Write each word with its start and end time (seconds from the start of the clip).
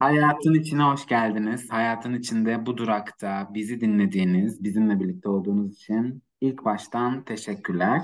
Hayatın 0.00 0.54
içine 0.54 0.82
hoş 0.82 1.06
geldiniz. 1.06 1.70
Hayatın 1.70 2.14
içinde 2.14 2.66
bu 2.66 2.76
durakta 2.76 3.48
bizi 3.54 3.80
dinlediğiniz, 3.80 4.64
bizimle 4.64 5.00
birlikte 5.00 5.28
olduğunuz 5.28 5.72
için 5.72 6.22
ilk 6.40 6.64
baştan 6.64 7.24
teşekkürler. 7.24 8.02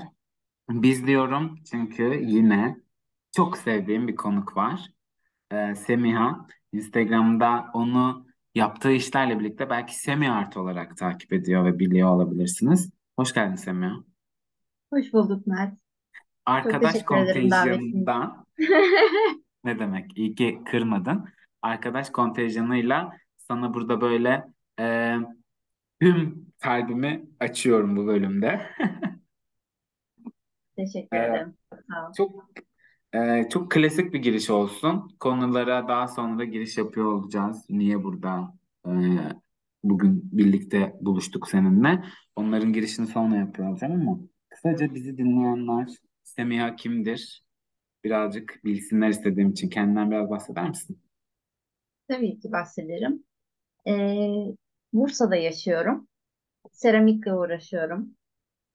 Biz 0.69 1.07
diyorum 1.07 1.55
çünkü 1.71 2.19
yine 2.23 2.77
çok 3.35 3.57
sevdiğim 3.57 4.07
bir 4.07 4.15
konuk 4.15 4.57
var. 4.57 4.87
Ee, 5.51 5.75
Semiha. 5.75 6.47
Instagram'da 6.71 7.65
onu 7.73 8.27
yaptığı 8.55 8.91
işlerle 8.91 9.39
birlikte 9.39 9.69
belki 9.69 9.99
Semi 9.99 10.31
Art 10.31 10.57
olarak 10.57 10.97
takip 10.97 11.33
ediyor 11.33 11.65
ve 11.65 11.79
biliyor 11.79 12.09
olabilirsiniz. 12.09 12.91
Hoş 13.15 13.33
geldin 13.33 13.55
Semiha. 13.55 13.95
Hoş 14.93 15.13
bulduk 15.13 15.47
Mert. 15.47 15.73
Arkadaş 16.45 17.03
kontenjanından 17.03 18.45
ne 19.63 19.79
demek? 19.79 20.17
İyi 20.17 20.35
ki 20.35 20.61
kırmadın. 20.65 21.36
Arkadaş 21.61 22.09
kontenjanıyla 22.09 23.13
sana 23.37 23.73
burada 23.73 24.01
böyle 24.01 24.43
e, 24.79 25.15
tüm 26.01 26.47
kalbimi 26.59 27.25
açıyorum 27.39 27.97
bu 27.97 28.07
bölümde. 28.07 28.61
Teşekkür 30.75 31.17
ederim. 31.17 31.53
Sağ 31.71 32.07
ol. 32.07 32.13
çok 32.17 32.45
e, 33.13 33.49
çok 33.49 33.71
klasik 33.71 34.13
bir 34.13 34.19
giriş 34.19 34.49
olsun. 34.49 35.15
Konulara 35.19 35.87
daha 35.87 36.07
sonra 36.07 36.45
giriş 36.45 36.77
yapıyor 36.77 37.05
olacağız. 37.05 37.65
Niye 37.69 38.03
burada 38.03 38.53
e, 38.87 38.91
bugün 39.83 40.29
birlikte 40.31 40.95
buluştuk 41.01 41.47
seninle? 41.49 42.03
Onların 42.35 42.73
girişini 42.73 43.07
sonra 43.07 43.35
yapıyor 43.35 43.69
olacağım 43.69 43.93
ama 43.93 44.19
kısaca 44.49 44.95
bizi 44.95 45.17
dinleyenler 45.17 45.87
Semiha 46.23 46.75
kimdir? 46.75 47.43
Birazcık 48.03 48.59
bilsinler 48.65 49.09
istediğim 49.09 49.51
için 49.51 49.69
kendinden 49.69 50.11
biraz 50.11 50.29
bahseder 50.29 50.69
misin? 50.69 50.99
Tabii 52.07 52.39
ki 52.39 52.51
bahsederim. 52.51 53.23
Ee, 53.87 54.55
Bursa'da 54.93 55.35
yaşıyorum. 55.35 56.07
Seramikle 56.71 57.33
uğraşıyorum. 57.33 58.15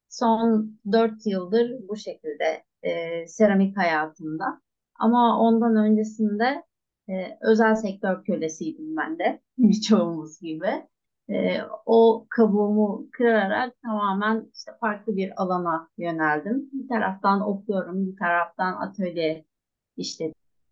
Son 0.09 0.79
dört 0.93 1.27
yıldır 1.27 1.89
bu 1.89 1.97
şekilde 1.97 2.63
e, 2.83 3.27
seramik 3.27 3.77
hayatımda. 3.77 4.61
Ama 4.99 5.39
ondan 5.41 5.75
öncesinde 5.77 6.63
e, 7.09 7.39
özel 7.41 7.75
sektör 7.75 8.25
kölesiydim 8.25 8.97
ben 8.97 9.19
de. 9.19 9.41
Birçoğumuz 9.59 10.39
gibi. 10.41 10.87
E, 11.29 11.61
o 11.85 12.27
kabuğumu 12.29 13.07
kırarak 13.11 13.81
tamamen 13.83 14.51
işte 14.55 14.71
farklı 14.81 15.17
bir 15.17 15.43
alana 15.43 15.89
yöneldim. 15.97 16.69
Bir 16.73 16.87
taraftan 16.87 17.41
okuyorum, 17.41 18.07
bir 18.07 18.17
taraftan 18.17 18.73
atölye 18.89 19.45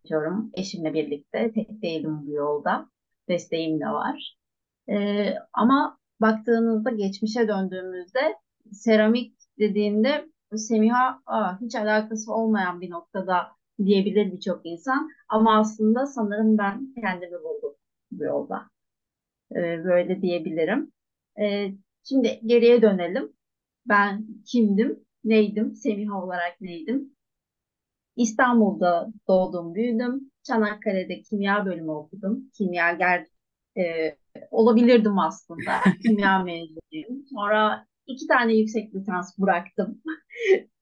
işletiyorum 0.04 0.52
eşimle 0.54 0.94
birlikte. 0.94 1.52
Tek 1.54 1.82
değilim 1.82 2.28
bu 2.28 2.32
yolda. 2.32 2.90
Desteğim 3.30 3.80
de 3.80 3.86
var. 3.86 4.38
E, 4.90 4.96
ama 5.54 5.98
baktığınızda 6.22 6.90
geçmişe 6.90 7.48
döndüğümüzde 7.48 8.36
seramik 8.72 9.36
dediğinde 9.60 10.30
Semiha 10.56 11.22
Aa, 11.26 11.62
hiç 11.62 11.76
alakası 11.76 12.34
olmayan 12.34 12.82
bir 12.82 12.90
noktada 12.90 13.48
diyebilir 13.86 14.32
birçok 14.32 14.62
insan. 14.66 15.10
Ama 15.30 15.60
aslında 15.60 16.06
sanırım 16.06 16.58
ben 16.58 16.94
kendimi 17.02 17.44
buldum 17.44 17.76
bu 18.12 18.24
yolda. 18.24 18.70
Ee, 19.52 19.84
böyle 19.86 20.22
diyebilirim. 20.22 20.92
Ee, 21.42 21.68
şimdi 22.04 22.42
geriye 22.46 22.82
dönelim. 22.82 23.34
Ben 23.86 24.26
kimdim, 24.46 25.00
neydim, 25.24 25.76
Semiha 25.76 26.24
olarak 26.24 26.62
neydim? 26.62 27.16
İstanbul'da 28.16 29.08
doğdum, 29.28 29.76
büyüdüm. 29.76 30.32
Çanakkale'de 30.44 31.22
kimya 31.22 31.66
bölümü 31.66 31.92
okudum. 31.92 32.52
Kimyager 32.58 33.28
e, 33.78 34.16
olabilirdim 34.52 35.20
aslında. 35.20 35.72
Kimya 36.04 36.44
mezunuyum. 36.44 37.26
Sonra 37.34 37.86
iki 38.08 38.28
tane 38.28 38.54
yüksek 38.54 38.96
lisans 38.96 39.38
bıraktım. 39.40 40.02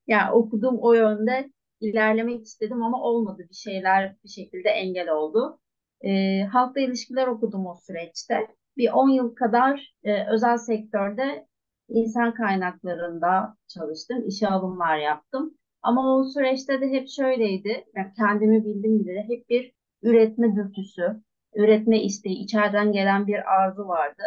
Yani 0.07 0.31
okudum 0.31 0.77
o 0.81 0.93
yönde 0.93 1.51
ilerlemek 1.81 2.45
istedim 2.45 2.83
ama 2.83 3.01
olmadı. 3.01 3.45
Bir 3.49 3.55
şeyler 3.55 4.15
bir 4.23 4.29
şekilde 4.29 4.69
engel 4.69 5.09
oldu. 5.09 5.59
E, 6.01 6.41
halkla 6.43 6.81
ilişkiler 6.81 7.27
okudum 7.27 7.65
o 7.65 7.75
süreçte. 7.75 8.47
Bir 8.77 8.89
10 8.91 9.09
yıl 9.09 9.35
kadar 9.35 9.93
e, 10.03 10.33
özel 10.33 10.57
sektörde 10.57 11.47
insan 11.89 12.33
kaynaklarında 12.33 13.55
çalıştım. 13.67 14.27
işe 14.27 14.47
alımlar 14.47 14.97
yaptım. 14.97 15.58
Ama 15.83 16.15
o 16.15 16.23
süreçte 16.23 16.81
de 16.81 16.87
hep 16.89 17.09
şöyleydi. 17.09 17.85
Yani 17.95 18.13
kendimi 18.17 18.65
bildim 18.65 18.99
bile 18.99 19.25
hep 19.27 19.49
bir 19.49 19.73
üretme 20.01 20.55
dürtüsü, 20.55 21.23
üretme 21.55 22.03
isteği, 22.03 22.43
içeriden 22.43 22.91
gelen 22.91 23.27
bir 23.27 23.53
arzu 23.55 23.87
vardı. 23.87 24.23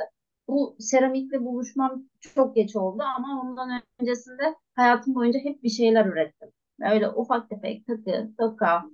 Bu 0.49 0.77
seramikle 0.79 1.45
buluşmam 1.45 2.05
çok 2.21 2.55
geç 2.57 2.77
oldu 2.77 3.03
ama 3.17 3.43
ondan 3.43 3.83
öncesinde 4.01 4.55
hayatım 4.75 5.15
boyunca 5.15 5.41
hep 5.41 5.63
bir 5.63 5.69
şeyler 5.69 6.07
ürettim. 6.07 6.49
Öyle 6.93 7.09
ufak 7.09 7.51
tefek 7.51 7.87
takı, 7.87 8.31
toka, 8.39 8.85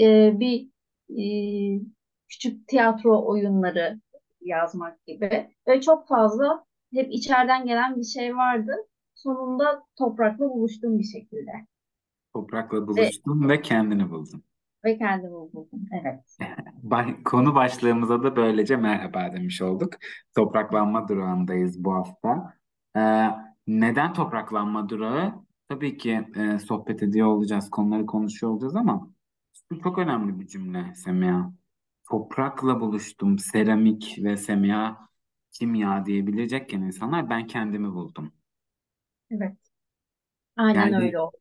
e, 0.00 0.32
bir 0.40 0.70
e, 1.10 1.24
küçük 2.28 2.68
tiyatro 2.68 3.26
oyunları 3.26 4.00
yazmak 4.40 5.06
gibi. 5.06 5.50
Ve 5.68 5.80
çok 5.80 6.08
fazla 6.08 6.64
hep 6.94 7.12
içeriden 7.12 7.66
gelen 7.66 7.96
bir 7.96 8.04
şey 8.04 8.36
vardı. 8.36 8.72
Sonunda 9.14 9.82
toprakla 9.98 10.50
buluştum 10.50 10.98
bir 10.98 11.04
şekilde. 11.04 11.52
Toprakla 12.34 12.86
buluştun 12.86 13.48
ve 13.48 13.62
kendini 13.62 14.10
buldun. 14.10 14.44
ve 14.84 14.98
kendimi 14.98 15.32
buldum. 15.32 15.68
Evet. 15.92 16.36
Ba- 16.84 17.22
Konu 17.22 17.54
başlığımıza 17.54 18.22
da 18.22 18.36
böylece 18.36 18.76
merhaba 18.76 19.32
demiş 19.32 19.62
olduk. 19.62 19.92
Topraklanma 20.36 21.08
durağındayız 21.08 21.84
bu 21.84 21.94
hafta. 21.94 22.54
Ee, 22.96 23.26
neden 23.66 24.12
topraklanma 24.12 24.88
durağı? 24.88 25.44
Tabii 25.68 25.96
ki 25.96 26.28
e, 26.36 26.58
sohbet 26.58 27.02
ediyor 27.02 27.26
olacağız, 27.26 27.70
konuları 27.70 28.06
konuşuyor 28.06 28.52
olacağız 28.52 28.76
ama 28.76 29.10
bu 29.70 29.80
çok 29.80 29.98
önemli 29.98 30.40
bir 30.40 30.46
cümle 30.46 30.94
Semiha. 30.94 31.52
Toprakla 32.10 32.80
buluştum, 32.80 33.38
seramik 33.38 34.18
ve 34.22 34.36
Semiha 34.36 35.08
kimya 35.52 36.06
diyebilecekken 36.06 36.80
insanlar 36.80 37.30
ben 37.30 37.46
kendimi 37.46 37.92
buldum. 37.92 38.32
Evet. 39.30 39.56
Aynen 40.56 40.80
Yani 40.90 41.04
öyle 41.04 41.18
oldu. 41.18 41.36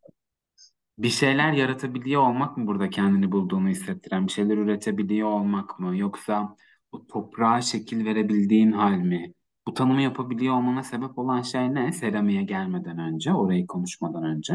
Bir 0.98 1.10
şeyler 1.10 1.52
yaratabiliyor 1.54 2.22
olmak 2.22 2.58
mı 2.58 2.68
burada 2.68 2.90
kendini 2.90 3.32
bulduğunu 3.32 3.70
hissettiren, 3.70 4.28
bir 4.28 4.32
şeyler 4.32 4.58
üretebiliyor 4.58 5.28
olmak 5.30 5.80
mı? 5.80 5.98
Yoksa 5.98 6.56
o 6.92 7.08
toprağa 7.08 7.62
şekil 7.62 8.06
verebildiğin 8.06 8.72
hal 8.72 8.98
mi? 8.98 9.34
Bu 9.68 9.74
tanımı 9.74 10.02
yapabiliyor 10.02 10.56
olmana 10.56 10.84
sebep 10.84 11.18
olan 11.18 11.42
şey 11.42 11.74
ne? 11.74 11.92
Seramiğe 11.92 12.44
gelmeden 12.44 13.00
önce, 13.00 13.34
orayı 13.34 13.68
konuşmadan 13.68 14.24
önce. 14.24 14.54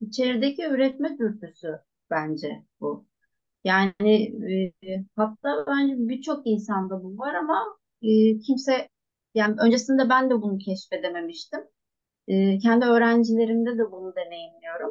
İçerideki 0.00 0.62
üretme 0.66 1.18
dürtüsü 1.18 1.78
bence 2.10 2.64
bu. 2.80 3.06
Yani 3.64 3.92
e, 4.82 5.04
hatta 5.16 5.64
bence 5.68 5.94
birçok 5.98 6.46
insanda 6.46 7.04
bu 7.04 7.18
var 7.18 7.34
ama 7.34 7.78
e, 8.02 8.38
kimse 8.38 8.88
yani 9.34 9.56
öncesinde 9.60 10.08
ben 10.08 10.30
de 10.30 10.42
bunu 10.42 10.58
keşfedememiştim. 10.58 11.60
E, 12.28 12.58
kendi 12.58 12.84
öğrencilerimde 12.86 13.78
de 13.78 13.92
bunu 13.92 14.14
deneyimliyorum. 14.16 14.90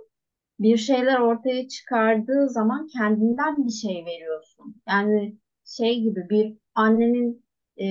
Bir 0.59 0.77
şeyler 0.77 1.19
ortaya 1.19 1.67
çıkardığı 1.67 2.49
zaman 2.49 2.87
kendinden 2.87 3.65
bir 3.67 3.71
şey 3.71 4.05
veriyorsun. 4.05 4.81
Yani 4.89 5.37
şey 5.65 6.01
gibi 6.01 6.27
bir 6.29 6.57
annenin 6.75 7.45
e, 7.81 7.85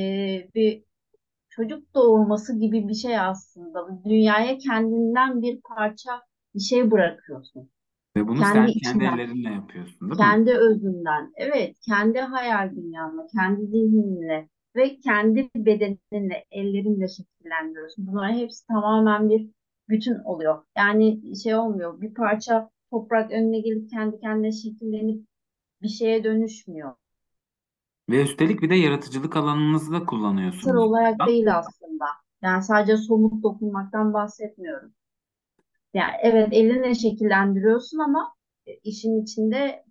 bir 0.54 0.84
çocuk 1.50 1.94
doğurması 1.94 2.58
gibi 2.60 2.88
bir 2.88 2.94
şey 2.94 3.18
aslında. 3.20 4.04
Dünyaya 4.04 4.58
kendinden 4.58 5.42
bir 5.42 5.60
parça 5.60 6.22
bir 6.54 6.60
şey 6.60 6.90
bırakıyorsun. 6.90 7.70
Ve 8.16 8.28
bunu 8.28 8.40
Kendi 8.40 8.52
sen 8.52 8.72
kendi 8.72 8.78
içinden. 8.78 9.04
ellerinle 9.04 9.50
yapıyorsun, 9.50 10.10
değil 10.10 10.22
mi? 10.22 10.26
Kendi 10.26 10.52
özünden, 10.52 11.32
evet, 11.36 11.76
kendi 11.80 12.20
hayal 12.20 12.76
dünyanla, 12.76 13.26
kendi 13.26 13.66
zihninle 13.66 14.48
ve 14.76 14.96
kendi 15.00 15.50
bedeninle, 15.56 16.44
ellerinle 16.50 17.08
şekillendiriyorsun. 17.08 18.06
Bunların 18.06 18.34
hepsi 18.38 18.66
tamamen 18.66 19.30
bir 19.30 19.50
bütün 19.88 20.14
oluyor. 20.24 20.64
Yani 20.76 21.36
şey 21.42 21.54
olmuyor, 21.54 22.00
bir 22.00 22.14
parça 22.14 22.70
toprak 22.90 23.32
önüne 23.32 23.60
gelip 23.60 23.90
kendi 23.90 24.20
kendine 24.20 24.52
şekillenip 24.52 25.26
bir 25.82 25.88
şeye 25.88 26.24
dönüşmüyor. 26.24 26.94
Ve 28.10 28.22
üstelik 28.22 28.62
bir 28.62 28.70
de 28.70 28.74
yaratıcılık 28.74 29.36
alanınızı 29.36 29.92
da 29.92 30.00
Sır 30.00 30.06
kullanıyorsunuz 30.06 30.76
olarak 30.76 31.18
burada. 31.18 31.26
değil 31.26 31.58
aslında. 31.58 32.04
Yani 32.42 32.62
sadece 32.62 32.96
somut 32.96 33.42
dokunmaktan 33.42 34.12
bahsetmiyorum. 34.14 34.92
Yani 35.94 36.12
evet 36.22 36.48
elinle 36.52 36.94
şekillendiriyorsun 36.94 37.98
ama 37.98 38.34
işin 38.82 39.22
içinde 39.22 39.84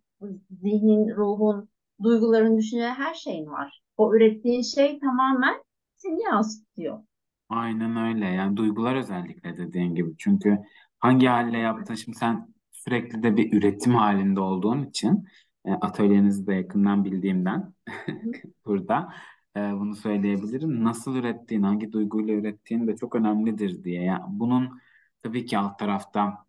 zihnin, 0.61 1.15
ruhun, 1.15 1.69
duyguların, 2.03 2.57
düşüncelerin 2.57 2.93
her 2.93 3.13
şeyin 3.13 3.47
var. 3.47 3.81
O 3.97 4.15
ürettiğin 4.15 4.61
şey 4.61 4.99
tamamen 4.99 5.63
seni 5.97 6.21
yansıtıyor. 6.23 6.99
Aynen 7.49 7.95
öyle. 7.97 8.25
Yani 8.25 8.57
duygular 8.57 8.95
özellikle 8.95 9.57
dediğin 9.57 9.95
gibi. 9.95 10.17
Çünkü 10.17 10.57
hangi 10.99 11.27
halle 11.27 11.57
yaptın? 11.57 11.95
Şimdi 11.95 12.17
sen 12.17 12.53
sürekli 12.71 13.23
de 13.23 13.37
bir 13.37 13.53
üretim 13.53 13.95
halinde 13.95 14.39
olduğun 14.39 14.83
için 14.83 15.25
E, 15.65 15.71
atölyenizi 15.71 16.47
de 16.47 16.53
yakından 16.53 17.05
bildiğimden 17.05 17.73
burada 18.65 19.13
e, 19.57 19.59
bunu 19.59 19.95
söyleyebilirim. 19.95 20.83
Nasıl 20.83 21.15
ürettiğin, 21.15 21.63
hangi 21.63 21.91
duyguyla 21.91 22.33
ürettiğin 22.33 22.87
de 22.87 22.95
çok 22.95 23.15
önemlidir 23.15 23.83
diye. 23.83 24.03
Yani 24.03 24.23
bunun 24.27 24.79
tabii 25.23 25.45
ki 25.45 25.57
alt 25.57 25.79
tarafta 25.79 26.45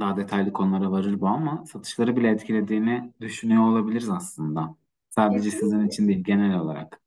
daha 0.00 0.16
detaylı 0.16 0.52
konulara 0.52 0.92
varır 0.92 1.20
bu 1.20 1.28
ama 1.28 1.64
satışları 1.66 2.16
bile 2.16 2.28
etkilediğini 2.30 3.12
düşünüyor 3.20 3.62
olabiliriz 3.68 4.10
aslında. 4.10 4.76
Sadece 5.10 5.50
sizin 5.50 5.86
Kesinlikle. 5.86 5.86
için 5.86 6.08
değil, 6.08 6.24
genel 6.24 6.60
olarak. 6.60 7.00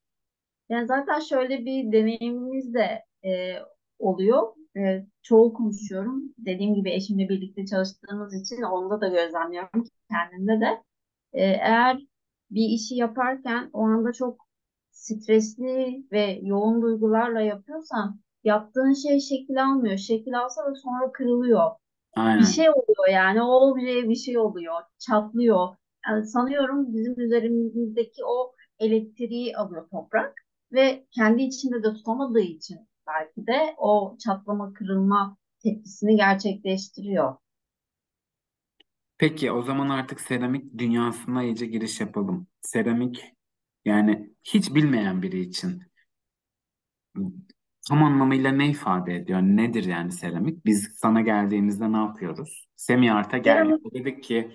Yani 0.69 0.87
zaten 0.87 1.19
şöyle 1.19 1.65
bir 1.65 1.91
deneyimimiz 1.91 2.73
de 2.73 3.05
e, 3.25 3.55
oluyor. 3.99 4.53
E, 4.77 5.05
çoğu 5.21 5.53
konuşuyorum. 5.53 6.23
Dediğim 6.37 6.75
gibi 6.75 6.91
eşimle 6.91 7.29
birlikte 7.29 7.65
çalıştığımız 7.65 8.41
için 8.41 8.61
onda 8.61 9.01
da 9.01 9.07
gözlemliyorum 9.07 9.83
kendimde 10.11 10.61
de. 10.61 10.83
E, 11.33 11.43
eğer 11.43 11.99
bir 12.51 12.65
işi 12.69 12.95
yaparken 12.95 13.69
o 13.73 13.81
anda 13.81 14.13
çok 14.13 14.45
stresli 14.91 16.05
ve 16.11 16.39
yoğun 16.41 16.81
duygularla 16.81 17.41
yapıyorsan 17.41 18.19
yaptığın 18.43 18.93
şey 18.93 19.19
şekil 19.19 19.63
almıyor. 19.63 19.97
Şekil 19.97 20.39
alsa 20.39 20.65
da 20.65 20.75
sonra 20.75 21.11
kırılıyor. 21.11 21.71
Bir 22.17 22.21
Aynen. 22.21 22.41
şey 22.43 22.69
oluyor 22.69 23.07
yani 23.11 23.41
o 23.43 23.75
bir 23.77 24.15
şey 24.15 24.37
oluyor. 24.37 24.73
Çatlıyor. 24.99 25.75
Yani 26.07 26.25
sanıyorum 26.25 26.93
bizim 26.93 27.19
üzerimizdeki 27.19 28.25
o 28.25 28.53
elektriği 28.79 29.57
alıyor 29.57 29.89
toprak 29.89 30.35
ve 30.71 31.05
kendi 31.11 31.43
içinde 31.43 31.83
de 31.83 31.93
tutamadığı 31.93 32.39
için 32.39 32.79
belki 33.07 33.47
de 33.47 33.75
o 33.77 34.17
çatlama 34.25 34.73
kırılma 34.73 35.37
tepkisini 35.63 36.15
gerçekleştiriyor. 36.15 37.35
Peki 39.17 39.51
o 39.51 39.61
zaman 39.63 39.89
artık 39.89 40.21
seramik 40.21 40.77
dünyasına 40.77 41.43
iyice 41.43 41.65
giriş 41.65 41.99
yapalım. 41.99 42.47
Seramik 42.61 43.33
yani 43.85 44.29
hiç 44.43 44.75
bilmeyen 44.75 45.21
biri 45.21 45.39
için 45.39 45.83
tam 47.87 48.03
anlamıyla 48.03 48.51
ne 48.51 48.69
ifade 48.69 49.15
ediyor? 49.15 49.41
Nedir 49.41 49.83
yani 49.83 50.11
seramik? 50.11 50.65
Biz 50.65 50.95
sana 50.97 51.21
geldiğimizde 51.21 51.91
ne 51.91 51.97
yapıyoruz? 51.97 52.67
Semi 52.75 53.11
Art'a 53.13 53.37
geldik. 53.37 53.93
Dedik 53.93 54.23
ki 54.23 54.51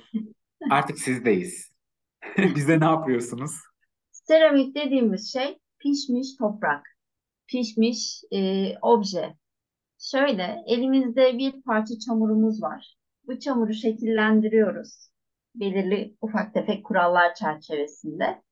artık 0.70 0.98
sizdeyiz. 0.98 1.72
Bize 2.38 2.80
ne 2.80 2.84
yapıyorsunuz? 2.84 3.52
seramik 4.30 4.74
dediğimiz 4.74 5.32
şey 5.32 5.58
pişmiş 5.78 6.36
toprak, 6.36 6.96
pişmiş 7.50 8.22
e, 8.32 8.38
obje. 8.82 9.34
Şöyle 9.98 10.64
elimizde 10.66 11.38
bir 11.38 11.62
parça 11.62 11.94
çamurumuz 12.06 12.62
var. 12.62 12.96
Bu 13.26 13.38
çamuru 13.38 13.74
şekillendiriyoruz. 13.74 15.10
Belirli 15.54 16.16
ufak 16.20 16.54
tefek 16.54 16.86
kurallar 16.86 17.34
çerçevesinde. 17.34 18.42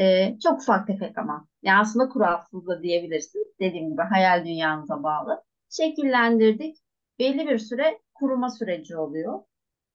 Ee, 0.00 0.38
çok 0.42 0.60
ufak 0.62 0.86
tefek 0.86 1.18
ama. 1.18 1.48
Yani 1.62 1.80
aslında 1.80 2.08
kuralsız 2.08 2.66
da 2.66 2.82
diyebilirsiniz. 2.82 3.46
Dediğim 3.60 3.90
gibi 3.90 4.02
hayal 4.02 4.44
dünyanıza 4.44 5.02
bağlı. 5.02 5.42
Şekillendirdik. 5.70 6.76
Belli 7.18 7.48
bir 7.48 7.58
süre 7.58 8.00
kuruma 8.14 8.50
süreci 8.50 8.96
oluyor. 8.96 9.42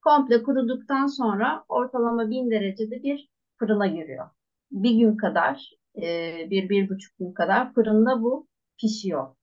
Komple 0.02 0.44
kuruduktan 0.44 1.08
sonra 1.08 1.66
ortalama 1.70 2.30
1000 2.30 2.52
derecede 2.52 3.04
bir 3.04 3.30
fırına 3.60 3.88
giriyor. 3.88 4.30
Bir 4.72 4.92
gün 4.92 5.18
kadar, 5.18 5.72
e, 5.98 6.48
bir, 6.50 6.70
bir 6.70 6.90
buçuk 6.90 7.18
gün 7.18 7.34
kadar 7.34 7.74
fırında 7.74 8.22
bu 8.22 8.48
pişiyor. 8.80 9.36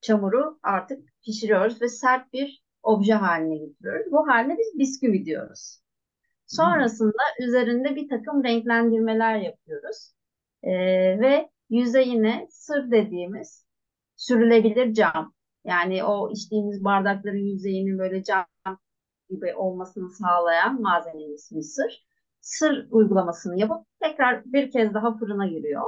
Çamuru 0.00 0.58
artık 0.62 1.08
pişiriyoruz 1.24 1.82
ve 1.82 1.88
sert 1.88 2.32
bir 2.32 2.64
obje 2.82 3.14
haline 3.14 3.56
getiriyoruz. 3.56 4.12
Bu 4.12 4.28
haline 4.28 4.56
biz 4.58 4.78
bisküvi 4.78 5.24
diyoruz. 5.24 5.80
Hmm. 5.80 6.26
Sonrasında 6.46 7.22
üzerinde 7.40 7.96
bir 7.96 8.08
takım 8.08 8.44
renklendirmeler 8.44 9.36
yapıyoruz. 9.36 10.12
Ee, 10.62 10.70
ve 11.20 11.50
yüzeyine 11.70 12.46
sır 12.50 12.90
dediğimiz 12.90 13.66
sürülebilir 14.16 14.94
cam. 14.94 15.34
Yani 15.64 16.04
o 16.04 16.30
içtiğimiz 16.32 16.84
bardakların 16.84 17.52
yüzeyinin 17.52 17.98
böyle 17.98 18.24
cam 18.24 18.46
gibi 19.30 19.54
olmasını 19.54 20.10
sağlayan 20.10 20.82
malzemenin 20.82 21.34
ismi 21.34 21.64
sır. 22.40 22.88
Uygulamasını 22.90 23.60
yapıp 23.60 23.86
tekrar 24.02 24.44
bir 24.44 24.70
kez 24.70 24.94
daha 24.94 25.18
fırına 25.18 25.46
giriyor. 25.46 25.82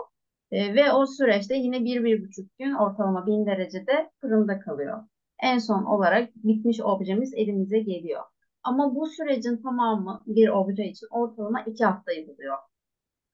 Ee, 0.50 0.74
ve 0.74 0.92
o 0.92 1.06
süreçte 1.06 1.56
yine 1.56 1.84
bir, 1.84 2.04
bir 2.04 2.24
buçuk 2.24 2.58
gün 2.58 2.72
ortalama 2.74 3.26
bin 3.26 3.46
derecede 3.46 4.10
fırında 4.20 4.60
kalıyor. 4.60 5.04
En 5.42 5.58
son 5.58 5.84
olarak 5.84 6.30
bitmiş 6.36 6.80
objemiz 6.80 7.34
elimize 7.34 7.78
geliyor. 7.78 8.22
Ama 8.62 8.94
bu 8.94 9.06
sürecin 9.06 9.62
tamamı 9.62 10.22
bir 10.26 10.48
obje 10.48 10.84
için 10.84 11.06
ortalama 11.10 11.62
iki 11.62 11.84
haftayı 11.84 12.28
buluyor. 12.28 12.56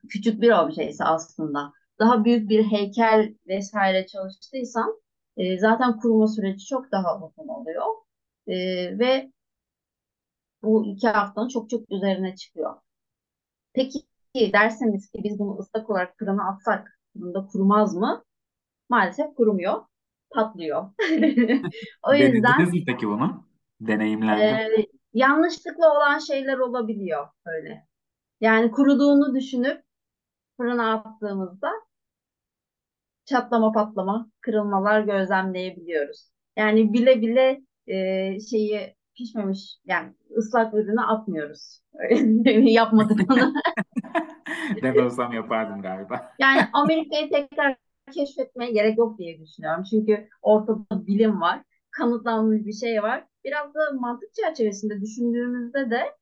Küçük 0.08 0.40
bir 0.42 0.50
obje 0.52 0.88
ise 0.88 1.04
aslında. 1.04 1.72
Daha 1.98 2.24
büyük 2.24 2.50
bir 2.50 2.64
heykel 2.64 3.34
vesaire 3.48 4.06
çalıştıysam 4.06 4.92
e, 5.36 5.58
zaten 5.58 5.96
kuruma 5.96 6.28
süreci 6.28 6.66
çok 6.66 6.92
daha 6.92 7.16
uzun 7.16 7.48
oluyor. 7.48 7.84
E, 8.46 8.54
ve 8.98 9.32
bu 10.62 10.86
iki 10.86 11.08
haftanın 11.08 11.48
çok 11.48 11.70
çok 11.70 11.90
üzerine 11.90 12.36
çıkıyor. 12.36 12.76
Peki 13.78 14.52
derseniz 14.52 15.10
ki 15.10 15.20
biz 15.24 15.38
bunu 15.38 15.58
ıslak 15.58 15.90
olarak 15.90 16.18
fırına 16.18 16.50
atsak 16.50 17.00
fırında 17.12 17.46
kurumaz 17.46 17.94
mı? 17.94 18.24
Maalesef 18.88 19.34
kurumuyor, 19.34 19.82
patlıyor. 20.30 20.90
O 22.02 22.14
yüzden 22.14 22.42
Denediniz 22.42 22.72
mi 22.72 22.84
peki 22.86 23.08
bunu? 23.08 23.46
Deneyimlendi 23.80 24.42
mi? 24.42 24.82
e, 24.82 24.86
yanlışlıkla 25.12 25.96
olan 25.96 26.18
şeyler 26.18 26.58
olabiliyor 26.58 27.28
öyle. 27.46 27.86
Yani 28.40 28.70
kuruduğunu 28.70 29.34
düşünüp 29.34 29.82
fırına 30.56 30.92
attığımızda 30.94 31.70
çatlama 33.24 33.72
patlama, 33.72 34.30
kırılmalar 34.40 35.00
gözlemleyebiliyoruz. 35.00 36.30
Yani 36.56 36.92
bile 36.92 37.20
bile 37.22 37.60
e, 37.86 38.40
şeyi 38.40 38.97
pişmemiş 39.18 39.76
yani 39.86 40.14
ıslak 40.36 40.74
ürünü 40.74 41.00
atmıyoruz. 41.00 41.80
Yapmadık 42.72 43.20
onu. 43.32 43.52
Ben 44.82 45.04
olsam 45.04 45.32
yapardım 45.32 45.82
galiba. 45.82 46.32
Yani 46.38 46.60
Amerika'yı 46.72 47.30
tekrar 47.30 47.76
keşfetmeye 48.12 48.72
gerek 48.72 48.98
yok 48.98 49.18
diye 49.18 49.40
düşünüyorum. 49.40 49.84
Çünkü 49.90 50.28
ortada 50.42 51.06
bilim 51.06 51.40
var, 51.40 51.62
kanıtlanmış 51.90 52.66
bir 52.66 52.72
şey 52.72 53.02
var. 53.02 53.24
Biraz 53.44 53.74
da 53.74 53.80
mantık 54.00 54.34
çerçevesinde 54.34 55.00
düşündüğümüzde 55.00 55.90
de 55.90 56.16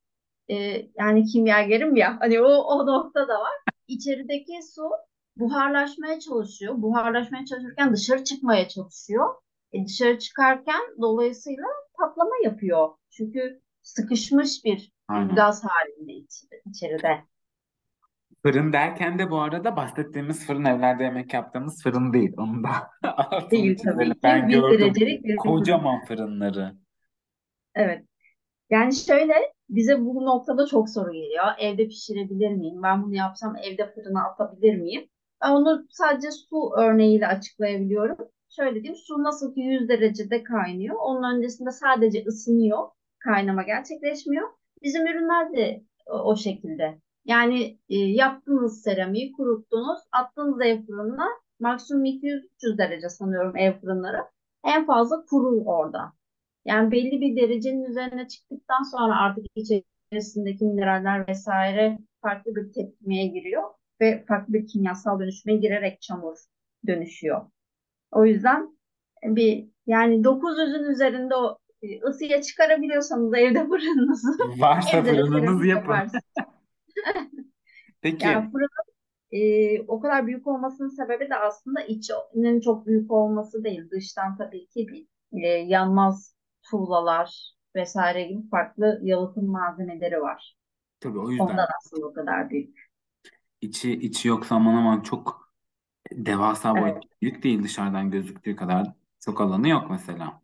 e, 0.49 0.87
yani 0.99 1.25
kimyagerim 1.25 1.97
ya 1.97 2.16
hani 2.21 2.40
o, 2.40 2.49
o 2.49 2.87
nokta 2.87 3.28
da 3.28 3.40
var. 3.40 3.54
İçerideki 3.88 4.52
su 4.75 4.82
buharlaşmaya 5.37 6.21
çalışıyor. 6.21 6.75
Buharlaşmaya 6.76 7.44
çalışırken 7.44 7.92
dışarı 7.92 8.25
çıkmaya 8.25 8.68
çalışıyor. 8.68 9.35
E, 9.73 9.85
dışarı 9.85 10.18
çıkarken 10.18 10.80
dolayısıyla 11.00 11.66
patlama 11.99 12.35
yapıyor. 12.45 12.88
Çünkü 13.11 13.61
sıkışmış 13.83 14.65
bir 14.65 14.93
Aynen. 15.09 15.35
gaz 15.35 15.65
halinde 15.65 16.12
içeride. 16.67 17.25
Fırın 18.43 18.73
derken 18.73 19.19
de 19.19 19.31
bu 19.31 19.41
arada 19.41 19.76
bahsettiğimiz 19.76 20.47
fırın 20.47 20.65
evlerde 20.65 21.05
yemek 21.05 21.35
yaptığımız 21.35 21.83
fırın 21.83 22.12
değil. 22.12 22.33
Onu 22.37 22.62
da 22.65 22.91
Değil 23.50 23.79
tabii 23.85 24.11
ki. 24.11 24.19
Ben 24.23 24.49
Bir 24.49 24.55
gördüm 24.55 24.81
derecelik 24.81 25.25
bir 25.25 25.37
kocaman 25.37 26.05
fırınları. 26.05 26.76
Evet. 27.75 28.05
Yani 28.71 28.95
şöyle 28.97 29.35
bize 29.69 30.00
bu 30.00 30.25
noktada 30.25 30.67
çok 30.67 30.91
soru 30.91 31.12
geliyor. 31.12 31.45
Evde 31.59 31.88
pişirebilir 31.88 32.50
miyim? 32.50 32.83
Ben 32.83 33.03
bunu 33.03 33.15
yapsam 33.15 33.57
evde 33.57 33.95
fırına 33.95 34.25
atabilir 34.25 34.76
miyim? 34.76 35.09
Ben 35.43 35.50
onu 35.50 35.87
sadece 35.91 36.31
su 36.31 36.73
örneğiyle 36.79 37.26
açıklayabiliyorum. 37.26 38.17
Şöyle 38.49 38.75
diyeyim, 38.75 38.97
su 38.97 39.23
nasıl 39.23 39.55
ki 39.55 39.61
100 39.61 39.88
derecede 39.88 40.43
kaynıyor. 40.43 40.97
Onun 41.00 41.37
öncesinde 41.37 41.71
sadece 41.71 42.25
ısınıyor. 42.26 42.88
Kaynama 43.19 43.62
gerçekleşmiyor. 43.62 44.49
Bizim 44.83 45.07
ürünler 45.07 45.53
de 45.53 45.85
o, 46.07 46.12
o 46.12 46.37
şekilde. 46.37 46.99
Yani 47.25 47.79
e, 47.88 47.97
yaptığınız 47.97 48.83
seramiği 48.83 49.33
kuruttunuz, 49.33 49.99
attığınız 50.12 50.61
ev 50.61 50.83
fırınına 50.87 51.29
maksimum 51.61 52.05
200-300 52.05 52.79
derece 52.79 53.09
sanıyorum 53.09 53.57
ev 53.57 53.81
fırınları. 53.81 54.25
En 54.65 54.87
fazla 54.87 55.25
kurur 55.25 55.62
orada. 55.67 56.12
Yani 56.65 56.93
belli 56.93 57.21
bir 57.21 57.37
derecenin 57.37 57.85
üzerine 57.85 58.29
çıktıktan 58.29 58.83
sonra 58.83 59.17
artık 59.21 59.45
içerisindeki 59.55 60.65
mineraller 60.65 61.29
vesaire 61.29 61.99
farklı 62.23 62.57
bir 62.57 62.73
tepkimeye 62.73 63.26
giriyor 63.26 63.62
ve 64.00 64.25
farklı 64.29 64.55
bir 64.55 64.67
kimyasal 64.67 65.21
dönüşüme 65.21 65.57
girerek 65.57 66.03
çamur 66.03 66.37
dönüşüyor. 66.87 67.47
O 68.10 68.25
yüzden 68.26 68.78
bir 69.25 69.68
yani 69.86 70.25
900'ün 70.25 70.90
üzerinde 70.92 71.34
o 71.36 71.58
e, 71.82 72.00
ısıya 72.02 72.42
çıkarabiliyorsanız 72.42 73.34
evde 73.34 73.66
fırınınızı 73.68 74.28
Varsa 74.60 74.96
evde 74.96 75.16
de 75.16 75.25
fırınınız 75.26 75.64
yapın. 75.64 75.66
yaparsınız. 75.66 76.22
Yani 76.36 77.30
Peki 78.00 78.28
fırının 78.52 78.86
e, 79.32 79.82
o 79.88 80.00
kadar 80.00 80.26
büyük 80.26 80.46
olmasının 80.46 80.88
sebebi 80.88 81.30
de 81.30 81.36
aslında 81.36 81.82
içinin 81.82 82.60
çok 82.60 82.86
büyük 82.86 83.12
olması 83.12 83.64
değil. 83.64 83.90
Dıştan 83.90 84.36
tabii 84.38 84.66
ki 84.68 84.88
bir 84.88 85.08
e, 85.44 85.48
yanmaz 85.48 86.36
tuğlalar 86.70 87.54
vesaire 87.76 88.25
gibi 88.25 88.48
farklı 88.50 89.00
yalıtım 89.02 89.46
malzemeleri 89.46 90.20
var. 90.22 90.56
Tabii 91.00 91.18
o 91.18 91.30
Ondan 91.38 91.56
yüzden 91.56 91.66
aslında 91.78 92.06
o 92.06 92.12
kadar 92.12 92.50
büyük. 92.50 92.90
içi 93.60 93.92
içi 93.92 94.28
yoksa 94.28 94.54
aman 94.54 94.75
aman 94.75 95.00
çok 95.00 95.46
devasa 96.12 96.76
Evet, 96.76 96.80
boyut 96.80 97.04
büyük 97.22 97.42
değil 97.42 97.62
dışarıdan 97.62 98.10
gözüktüğü 98.10 98.56
kadar 98.56 98.92
çok 99.20 99.40
alanı 99.40 99.68
yok 99.68 99.90
mesela. 99.90 100.42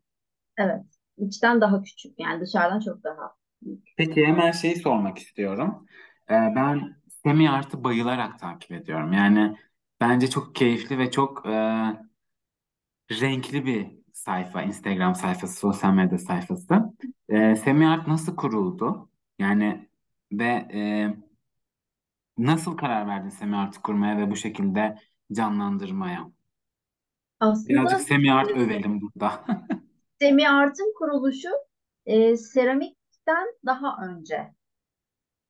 evet. 0.58 0.84
İçten 1.18 1.60
daha 1.60 1.82
küçük 1.82 2.14
yani 2.20 2.40
dışarıdan 2.40 2.80
çok 2.80 3.04
daha 3.04 3.36
büyük. 3.62 3.88
Peki 3.96 4.26
hemen 4.26 4.52
şeyi 4.52 4.76
sormak 4.76 5.18
istiyorum. 5.18 5.86
Ee, 6.30 6.32
ben 6.34 6.96
Semih 7.22 7.52
Art'ı 7.52 7.84
bayılarak 7.84 8.38
takip 8.38 8.72
ediyorum. 8.72 9.12
Yani 9.12 9.56
bence 10.00 10.30
çok 10.30 10.54
keyifli 10.54 10.98
ve 10.98 11.10
çok 11.10 11.46
e, 11.46 11.50
renkli 13.20 13.66
bir 13.66 13.86
sayfa, 14.12 14.62
Instagram 14.62 15.14
sayfası, 15.14 15.54
sosyal 15.60 15.92
medya 15.94 16.18
sayfası. 16.18 16.94
Ee, 17.28 17.56
Semih 17.56 17.90
Art 17.90 18.06
nasıl 18.08 18.36
kuruldu? 18.36 19.10
Yani 19.38 19.88
ve 20.32 20.44
e, 20.74 21.14
nasıl 22.38 22.76
karar 22.76 23.06
verdin 23.08 23.28
Semih 23.28 23.58
Art'ı 23.58 23.82
kurmaya 23.82 24.18
ve 24.18 24.30
bu 24.30 24.36
şekilde 24.36 24.98
canlandırmaya? 25.34 26.32
Birazcık 27.42 27.68
Aslında 27.70 27.98
Semih 27.98 28.34
Art 28.34 28.50
övelim 28.50 29.00
burada. 29.00 29.44
Semi 30.20 30.48
Art'ın 30.48 30.94
kuruluşu 30.98 31.48
e, 32.06 32.36
seramikten 32.36 33.46
daha 33.66 34.06
önce. 34.06 34.54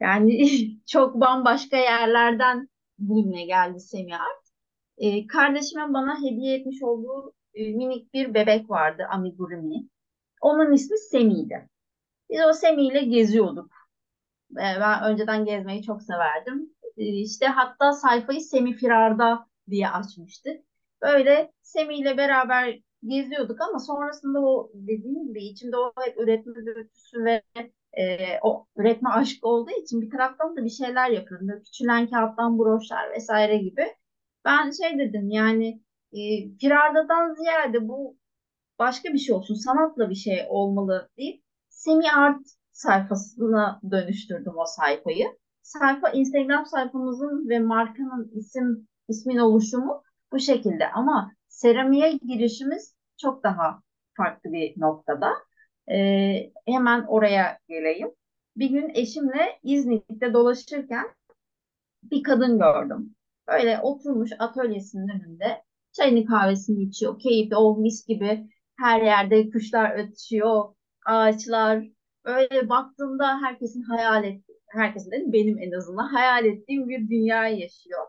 Yani 0.00 0.48
çok 0.86 1.20
bambaşka 1.20 1.76
yerlerden 1.76 2.68
bugüne 2.98 3.44
geldi 3.44 3.80
Semi 3.80 4.16
Art. 4.16 4.42
E, 4.98 5.26
kardeşimin 5.26 5.94
bana 5.94 6.18
hediye 6.18 6.58
etmiş 6.58 6.82
olduğu 6.82 7.32
e, 7.54 7.72
minik 7.72 8.14
bir 8.14 8.34
bebek 8.34 8.70
vardı 8.70 9.06
amigurumi. 9.10 9.88
Onun 10.40 10.72
ismi 10.72 10.98
Semi'ydi. 10.98 11.68
Biz 12.30 12.40
o 12.50 12.52
Semi 12.52 12.86
ile 12.86 13.04
geziyorduk. 13.04 13.70
E, 14.52 14.64
ben 14.80 15.02
önceden 15.02 15.44
gezmeyi 15.44 15.82
çok 15.82 16.02
severdim. 16.02 16.74
E, 16.96 17.04
işte 17.04 17.46
hatta 17.46 17.92
sayfayı 17.92 18.40
Semi 18.40 18.72
Firarda 18.72 19.46
diye 19.70 19.88
açmıştık. 19.88 20.64
Böyle 21.02 21.52
Semi 21.62 21.94
ile 21.98 22.16
beraber 22.16 22.78
geziyorduk 23.06 23.60
ama 23.60 23.78
sonrasında 23.78 24.40
o 24.40 24.70
dediğim 24.74 25.28
gibi 25.28 25.44
içimde 25.44 25.76
o 25.76 25.92
hep 26.04 26.18
üretme 26.18 26.54
dürtüsü 26.54 27.24
ve 27.24 27.42
e, 27.92 28.16
o 28.42 28.66
üretme 28.76 29.10
aşkı 29.10 29.48
olduğu 29.48 29.70
için 29.70 30.02
bir 30.02 30.10
taraftan 30.10 30.56
da 30.56 30.64
bir 30.64 30.70
şeyler 30.70 31.10
yapıyorum. 31.10 31.48
Böyle 31.48 31.62
küçülen 31.62 32.10
kağıttan 32.10 32.58
broşlar 32.58 33.10
vesaire 33.10 33.56
gibi. 33.56 33.86
Ben 34.44 34.70
şey 34.70 34.98
dedim 34.98 35.30
yani 35.30 35.82
e, 36.12 36.20
Firarda'dan 36.60 37.34
ziyade 37.34 37.88
bu 37.88 38.16
başka 38.78 39.12
bir 39.12 39.18
şey 39.18 39.34
olsun, 39.34 39.54
sanatla 39.54 40.10
bir 40.10 40.14
şey 40.14 40.46
olmalı 40.48 41.10
deyip 41.18 41.44
semi 41.68 42.10
art 42.10 42.46
sayfasına 42.72 43.80
dönüştürdüm 43.90 44.52
o 44.56 44.64
sayfayı. 44.66 45.26
Sayfa 45.62 46.08
Instagram 46.10 46.66
sayfamızın 46.66 47.48
ve 47.48 47.58
markanın 47.58 48.30
isim 48.34 48.88
ismin 49.08 49.36
oluşumu 49.36 50.02
bu 50.32 50.38
şekilde 50.38 50.88
ama 50.90 51.32
seramiğe 51.48 52.12
girişimiz 52.12 52.96
çok 53.20 53.44
daha 53.44 53.82
farklı 54.16 54.52
bir 54.52 54.80
noktada. 54.80 55.32
Ee, 55.90 56.52
hemen 56.66 57.04
oraya 57.08 57.58
geleyim. 57.68 58.08
Bir 58.56 58.70
gün 58.70 58.90
eşimle 58.94 59.58
İznik'te 59.62 60.32
dolaşırken 60.34 61.06
bir 62.02 62.22
kadın 62.22 62.58
gördüm. 62.58 63.14
Böyle 63.48 63.80
oturmuş 63.82 64.30
atölyesinin 64.38 65.08
önünde 65.08 65.62
çayını 65.92 66.24
kahvesini 66.24 66.82
içiyor. 66.82 67.18
Keyifli, 67.18 67.56
o 67.56 67.76
mis 67.76 68.06
gibi 68.06 68.48
her 68.78 69.02
yerde 69.02 69.50
kuşlar 69.50 69.98
ötüşüyor, 69.98 70.74
ağaçlar. 71.06 71.84
Öyle 72.24 72.68
baktığımda 72.68 73.40
herkesin 73.42 73.82
hayal 73.82 74.24
ettiği, 74.24 74.60
herkesin 74.68 75.32
benim 75.32 75.58
en 75.58 75.72
azından 75.72 76.06
hayal 76.06 76.44
ettiğim 76.44 76.88
bir 76.88 77.08
dünya 77.08 77.48
yaşıyor. 77.48 78.06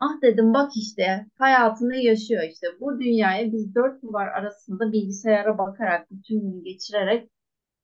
Ah 0.00 0.22
dedim 0.22 0.54
bak 0.54 0.72
işte 0.76 1.26
hayatını 1.38 1.96
yaşıyor 1.96 2.42
işte. 2.42 2.66
Bu 2.80 3.00
dünyaya 3.00 3.52
biz 3.52 3.74
dört 3.74 4.02
duvar 4.02 4.26
arasında 4.28 4.92
bilgisayara 4.92 5.58
bakarak 5.58 6.10
bütün 6.10 6.40
günü 6.40 6.64
geçirerek 6.64 7.30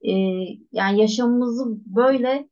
e, 0.02 0.12
yani 0.73 1.00
yaşamımızı 1.00 1.64
böyle 1.87 2.49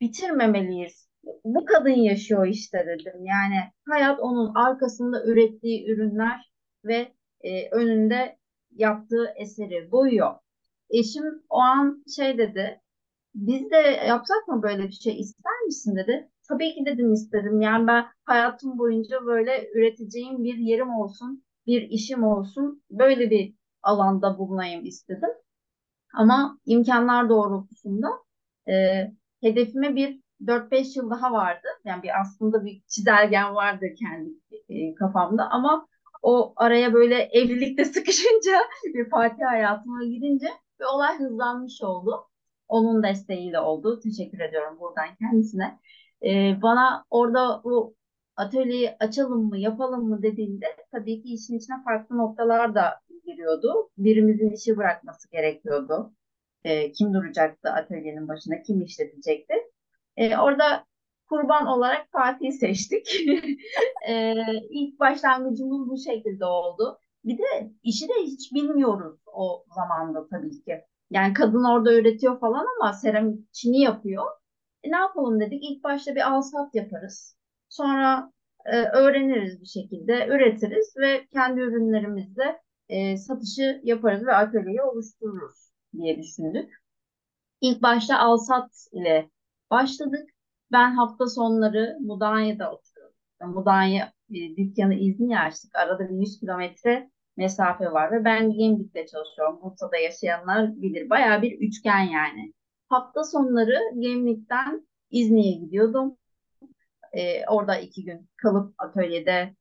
bitirmemeliyiz. 0.00 1.08
Bu 1.44 1.64
kadın 1.64 1.90
yaşıyor 1.90 2.46
işte 2.46 2.86
dedim. 2.86 3.24
Yani 3.26 3.56
hayat 3.88 4.20
onun 4.20 4.54
arkasında 4.54 5.24
ürettiği 5.24 5.90
ürünler 5.90 6.52
ve 6.84 7.12
e, 7.40 7.70
önünde 7.70 8.38
yaptığı 8.76 9.34
eseri 9.36 9.92
boyuyor. 9.92 10.34
Eşim 10.90 11.24
o 11.50 11.58
an 11.58 12.04
şey 12.16 12.38
dedi, 12.38 12.80
biz 13.34 13.70
de 13.70 13.76
yapsak 14.08 14.48
mı 14.48 14.62
böyle 14.62 14.82
bir 14.82 14.92
şey 14.92 15.20
ister 15.20 15.60
misin 15.66 15.96
dedi. 15.96 16.30
Tabii 16.48 16.74
ki 16.74 16.86
dedim 16.86 17.12
isterim. 17.12 17.60
Yani 17.60 17.86
ben 17.86 18.06
hayatım 18.24 18.78
boyunca 18.78 19.26
böyle 19.26 19.70
üreteceğim 19.74 20.44
bir 20.44 20.54
yerim 20.56 20.90
olsun, 20.90 21.44
bir 21.66 21.82
işim 21.82 22.24
olsun, 22.24 22.82
böyle 22.90 23.30
bir 23.30 23.54
alanda 23.82 24.38
bulunayım 24.38 24.84
istedim. 24.84 25.28
Ama 26.14 26.58
imkanlar 26.66 27.28
doğrultusunda 27.28 28.08
e, 28.68 28.72
hedefime 29.42 29.96
bir 29.96 30.20
4-5 30.46 30.96
yıl 30.96 31.10
daha 31.10 31.32
vardı. 31.32 31.68
Yani 31.84 32.02
bir 32.02 32.20
aslında 32.20 32.64
bir 32.64 32.82
çizelgen 32.88 33.54
vardı 33.54 33.86
kendi 33.98 34.30
e, 34.68 34.94
kafamda 34.94 35.50
ama 35.50 35.88
o 36.22 36.52
araya 36.56 36.92
böyle 36.94 37.14
evlilikte 37.22 37.84
sıkışınca 37.94 38.58
bir 38.84 39.10
parti 39.10 39.44
hayatıma 39.44 40.04
girince 40.04 40.46
bir 40.80 40.84
olay 40.94 41.18
hızlanmış 41.18 41.82
oldu. 41.82 42.26
Onun 42.68 43.02
desteğiyle 43.02 43.60
oldu. 43.60 44.00
Teşekkür 44.00 44.40
ediyorum 44.40 44.80
buradan 44.80 45.08
kendisine. 45.20 45.78
E, 46.24 46.62
bana 46.62 47.04
orada 47.10 47.60
bu 47.64 47.94
atölyeyi 48.36 48.96
açalım 49.00 49.48
mı, 49.48 49.58
yapalım 49.58 50.08
mı 50.08 50.22
dediğinde 50.22 50.66
tabii 50.92 51.22
ki 51.22 51.34
işin 51.34 51.58
içine 51.58 51.82
farklı 51.84 52.18
noktalar 52.18 52.74
da 52.74 53.00
giriyordu. 53.26 53.90
Birimizin 53.98 54.50
işi 54.50 54.76
bırakması 54.76 55.30
gerekiyordu. 55.30 56.12
E, 56.64 56.92
kim 56.92 57.14
duracaktı 57.14 57.70
atölyenin 57.70 58.28
başında, 58.28 58.62
kim 58.62 58.82
işletecekti. 58.82 59.54
E, 60.16 60.36
orada 60.36 60.84
kurban 61.28 61.66
olarak 61.66 62.06
Fatih'i 62.12 62.52
seçtik. 62.52 63.06
e, 64.08 64.34
ilk 64.70 65.00
başlangıcımız 65.00 65.88
bu 65.88 65.98
şekilde 65.98 66.44
oldu. 66.44 66.98
Bir 67.24 67.38
de 67.38 67.72
işi 67.82 68.08
de 68.08 68.12
hiç 68.22 68.52
bilmiyoruz 68.52 69.20
o 69.34 69.64
zamanda 69.74 70.28
tabii 70.28 70.62
ki. 70.64 70.84
Yani 71.10 71.34
kadın 71.34 71.64
orada 71.64 71.94
üretiyor 71.94 72.40
falan 72.40 72.66
ama 72.80 72.92
seramik 72.92 73.52
çini 73.52 73.80
yapıyor. 73.80 74.24
Ne 74.90 74.96
yapalım 74.96 75.40
dedik. 75.40 75.64
İlk 75.64 75.84
başta 75.84 76.14
bir 76.14 76.30
alsat 76.30 76.74
yaparız. 76.74 77.36
Sonra 77.68 78.32
e, 78.66 78.76
öğreniriz 78.82 79.60
bir 79.60 79.66
şekilde, 79.66 80.26
üretiriz 80.26 80.94
ve 80.96 81.26
kendi 81.32 81.60
ürünlerimizle 81.60 82.60
e, 82.88 83.16
satışı 83.16 83.80
yaparız 83.84 84.26
ve 84.26 84.34
atölyeyi 84.34 84.82
oluştururuz 84.82 85.70
diye 85.98 86.18
düşündük. 86.18 86.70
İlk 87.60 87.82
başta 87.82 88.18
alsat 88.18 88.70
ile 88.92 89.30
başladık. 89.70 90.30
Ben 90.72 90.90
hafta 90.94 91.26
sonları 91.26 91.96
Mudanya'da 92.00 92.72
oturuyorum. 92.72 93.14
Mudanya 93.40 94.12
e, 94.30 94.56
dükkanı 94.56 94.94
izni 94.94 95.40
açtık. 95.40 95.76
Arada 95.76 96.08
bir 96.08 96.14
100 96.14 96.40
kilometre 96.40 97.10
mesafe 97.36 97.92
var 97.92 98.12
ve 98.12 98.24
ben 98.24 98.52
Gemlik'te 98.52 99.06
çalışıyorum. 99.06 99.60
Bursa'da 99.62 99.96
yaşayanlar 99.96 100.82
bilir. 100.82 101.10
Bayağı 101.10 101.42
bir 101.42 101.58
üçgen 101.60 102.00
yani. 102.00 102.52
Hafta 102.88 103.24
sonları 103.24 103.78
Gemlik'ten 103.98 104.86
İzni'ye 105.10 105.52
gidiyordum. 105.58 106.16
Ee, 107.12 107.46
orada 107.46 107.78
iki 107.78 108.04
gün 108.04 108.28
kalıp 108.36 108.74
atölyede 108.78 109.56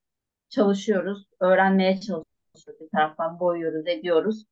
çalışıyoruz. 0.50 1.27
Öğrenmeye 1.41 1.94
çalışıyoruz. 2.01 2.82
Bir 2.82 2.89
taraftan 2.98 3.39
boyuyoruz, 3.39 3.88
ediyoruz. 3.88 4.46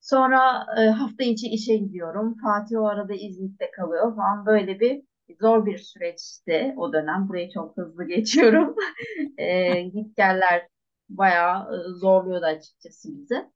Sonra 0.00 0.66
e, 0.78 0.86
hafta 0.88 1.24
içi 1.24 1.48
işe 1.48 1.76
gidiyorum. 1.76 2.36
Fatih 2.42 2.80
o 2.80 2.86
arada 2.86 3.14
İzmit'te 3.14 3.70
kalıyor 3.70 4.16
falan. 4.16 4.46
Böyle 4.46 4.80
bir 4.80 5.02
zor 5.40 5.66
bir 5.66 5.78
süreçti 5.78 6.74
o 6.76 6.92
dönem. 6.92 7.28
Burayı 7.28 7.50
çok 7.50 7.76
hızlı 7.76 8.04
geçiyorum. 8.08 8.76
e, 9.38 9.82
git 9.82 10.16
geller 10.16 10.68
bayağı 11.08 11.76
e, 11.76 11.98
zorluyordu 12.00 12.46
açıkçası 12.46 13.08
bizi. 13.18 13.50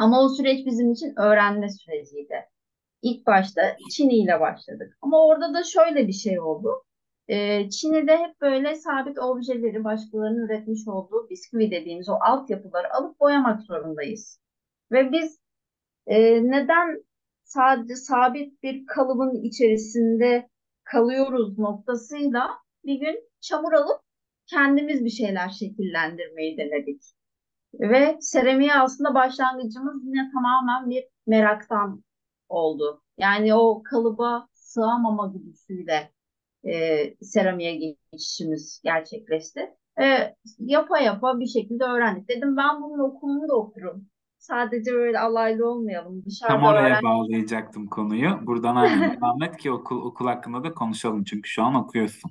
Ama 0.00 0.22
o 0.22 0.28
süreç 0.28 0.66
bizim 0.66 0.92
için 0.92 1.14
öğrenme 1.20 1.68
süreciydi. 1.70 2.34
İlk 3.04 3.26
başta 3.26 3.62
Çini 3.90 4.14
ile 4.14 4.40
başladık. 4.40 4.98
Ama 5.02 5.26
orada 5.26 5.54
da 5.54 5.62
şöyle 5.64 6.08
bir 6.08 6.12
şey 6.12 6.40
oldu. 6.40 6.84
Ee, 7.28 7.70
Çin'de 7.70 8.16
hep 8.16 8.40
böyle 8.40 8.74
sabit 8.74 9.18
objeleri 9.18 9.84
başkalarının 9.84 10.46
üretmiş 10.46 10.88
olduğu 10.88 11.30
bisküvi 11.30 11.70
dediğimiz 11.70 12.08
o 12.08 12.12
altyapıları 12.12 12.94
alıp 12.94 13.20
boyamak 13.20 13.62
zorundayız. 13.62 14.40
Ve 14.92 15.12
biz 15.12 15.38
e, 16.06 16.42
neden 16.50 17.04
sadece 17.42 17.96
sabit 17.96 18.62
bir 18.62 18.86
kalıbın 18.86 19.42
içerisinde 19.42 20.48
kalıyoruz 20.84 21.58
noktasıyla 21.58 22.50
bir 22.84 23.00
gün 23.00 23.30
çamur 23.40 23.72
alıp 23.72 24.00
kendimiz 24.46 25.04
bir 25.04 25.10
şeyler 25.10 25.48
şekillendirmeyi 25.48 26.58
denedik. 26.58 27.02
Ve 27.80 28.16
seramiğe 28.20 28.74
aslında 28.74 29.14
başlangıcımız 29.14 30.04
yine 30.04 30.30
tamamen 30.32 30.90
bir 30.90 31.04
meraktan 31.26 32.04
oldu. 32.48 33.02
Yani 33.18 33.54
o 33.54 33.82
kalıba 33.82 34.48
sığamama 34.52 35.32
güdüsüyle 35.34 36.12
e, 36.64 37.14
seramiğe 37.20 37.96
geçişimiz 38.12 38.80
gerçekleşti. 38.84 39.74
E, 40.00 40.34
yapa 40.58 40.98
yapa 40.98 41.40
bir 41.40 41.46
şekilde 41.46 41.84
öğrendik. 41.84 42.28
Dedim 42.28 42.56
ben 42.56 42.82
bunun 42.82 42.98
okulunu 42.98 43.48
da 43.48 43.56
okurum. 43.56 44.08
Sadece 44.38 44.92
böyle 44.92 45.18
alaylı 45.20 45.70
olmayalım. 45.70 46.24
Dışarıda 46.24 46.54
Tam 46.54 46.64
oraya 46.64 46.86
öğren. 46.86 47.02
bağlayacaktım 47.02 47.86
konuyu. 47.86 48.46
Buradan 48.46 48.76
aynen 48.76 49.16
devam 49.16 49.42
et 49.42 49.56
ki 49.56 49.72
okul, 49.72 50.04
okul 50.04 50.26
hakkında 50.26 50.64
da 50.64 50.74
konuşalım. 50.74 51.24
Çünkü 51.24 51.48
şu 51.50 51.62
an 51.62 51.74
okuyorsun. 51.74 52.30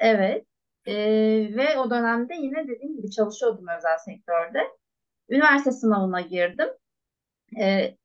Evet. 0.00 0.46
E, 0.86 0.94
ve 1.56 1.78
o 1.78 1.90
dönemde 1.90 2.34
yine 2.34 2.68
dediğim 2.68 2.96
gibi 2.96 3.10
çalışıyordum 3.10 3.66
özel 3.78 3.98
sektörde. 3.98 4.58
Üniversite 5.28 5.70
sınavına 5.70 6.20
girdim. 6.20 6.68
E, 7.60 7.96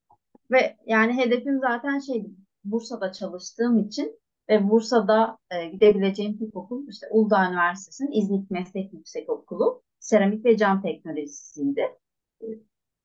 ve 0.51 0.77
yani 0.85 1.17
hedefim 1.17 1.59
zaten 1.59 1.99
şeydi. 1.99 2.29
Bursa'da 2.63 3.11
çalıştığım 3.11 3.79
için 3.79 4.19
ve 4.49 4.69
Bursa'da 4.69 5.37
e, 5.51 5.65
gidebileceğim 5.65 6.37
tek 6.39 6.55
okul 6.55 6.87
işte 6.87 7.07
Uludağ 7.11 7.49
Üniversitesi'nin 7.49 8.11
İznik 8.11 8.51
Meslek 8.51 8.93
Yüksekokulu 8.93 9.83
seramik 9.99 10.45
ve 10.45 10.57
cam 10.57 10.81
teknolojisiydi. 10.81 11.89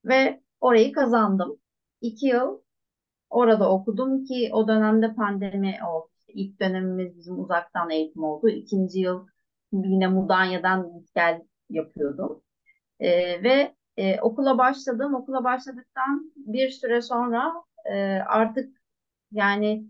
Ve 0.05 0.41
orayı 0.61 0.93
kazandım. 0.93 1.59
İki 2.01 2.27
yıl 2.27 2.61
orada 3.31 3.71
okudum 3.71 4.25
ki 4.25 4.51
o 4.53 4.69
dönemde 4.69 5.15
pandemi 5.15 5.79
oldu. 5.89 6.09
İlk 6.29 6.61
dönemimiz 6.61 7.17
bizim 7.17 7.41
uzaktan 7.41 7.91
eğitim 7.91 8.25
oldu. 8.25 8.49
İkinci 8.49 9.01
yıl 9.01 9.27
yine 9.73 10.09
Mudanya'dan 10.09 11.07
gel 11.15 11.43
yapıyordum. 11.71 12.43
E, 13.01 13.43
ve 13.43 13.75
e, 13.97 14.21
okula 14.21 14.59
başladım. 14.59 15.15
Okula 15.15 15.45
başladıktan 15.45 16.33
bir 16.37 16.71
süre 16.71 17.03
sonra 17.03 17.53
e, 17.85 17.95
artık 18.27 18.77
yani 19.33 19.87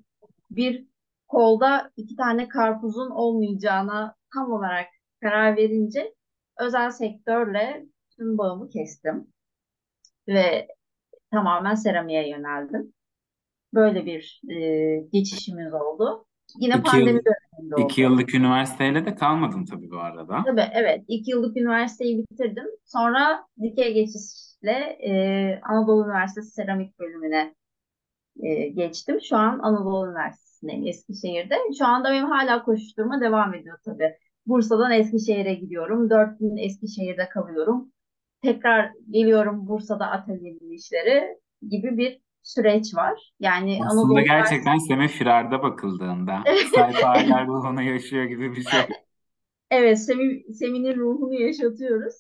bir 0.51 0.87
kolda 1.29 1.91
iki 1.97 2.17
tane 2.17 2.49
karpuzun 2.49 3.11
olmayacağına 3.11 4.17
tam 4.35 4.53
olarak 4.53 4.87
karar 5.21 5.57
verince 5.57 6.15
özel 6.59 6.91
sektörle 6.91 7.87
tüm 8.17 8.39
bağımı 8.39 8.69
kestim 8.69 9.33
ve 10.29 10.69
tamamen 11.31 11.75
seramiğe 11.75 12.29
yöneldim. 12.29 12.95
Böyle 13.75 14.07
bir 14.07 14.43
e, 14.51 14.97
geçişimiz 15.13 15.75
oldu. 15.75 16.27
Yine 16.61 16.75
İki 16.75 16.83
pandemi 16.83 17.11
yıl, 17.11 17.25
döneminde 17.25 17.75
iki 17.77 18.07
oldu. 18.07 18.13
yıllık 18.13 18.35
üniversiteyle 18.35 19.07
de 19.07 19.15
kalmadın 19.15 19.65
tabii 19.65 19.91
bu 19.91 19.99
arada. 19.99 20.43
Tabii 20.47 20.65
evet. 20.75 21.05
iki 21.09 21.31
yıllık 21.31 21.57
üniversiteyi 21.57 22.19
bitirdim. 22.19 22.67
Sonra 22.85 23.47
dikey 23.63 23.95
geçişle 23.95 24.73
e, 25.01 25.61
Anadolu 25.63 26.05
Üniversitesi 26.07 26.51
seramik 26.51 26.99
bölümüne 26.99 27.55
e, 28.43 28.69
geçtim. 28.69 29.19
Şu 29.23 29.37
an 29.37 29.59
Anadolu 29.59 30.07
Üniversitesi'ndeyim 30.11 30.87
Eskişehir'de. 30.87 31.55
Şu 31.79 31.87
anda 31.87 32.11
benim 32.13 32.31
hala 32.31 32.65
koşuşturma 32.65 33.21
devam 33.21 33.55
ediyor 33.55 33.79
tabii. 33.85 34.17
Bursa'dan 34.47 34.93
Eskişehir'e 34.93 35.55
gidiyorum. 35.55 36.11
Dört 36.11 36.39
gün 36.39 36.57
Eskişehir'de 36.57 37.29
kalıyorum. 37.29 37.93
Tekrar 38.43 38.93
geliyorum 39.11 39.69
Bursa'da 39.69 40.07
atölyenin 40.07 40.71
işleri 40.73 41.39
gibi 41.71 41.97
bir 41.97 42.21
süreç 42.43 42.95
var. 42.95 43.33
Yani 43.41 43.79
Aslında 43.87 44.03
Anadolu 44.03 44.25
gerçekten 44.25 44.79
Semih 44.79 45.09
Firar'da 45.09 45.63
bakıldığında 45.63 46.43
sayfa 46.75 47.09
hala 47.09 47.47
ruhunu 47.47 47.83
yaşıyor 47.83 48.25
gibi 48.25 48.57
bir 48.57 48.63
şey. 48.63 48.81
Evet, 49.71 50.05
Semi, 50.05 50.55
Semi'nin 50.55 50.97
ruhunu 50.97 51.35
yaşatıyoruz. 51.35 52.15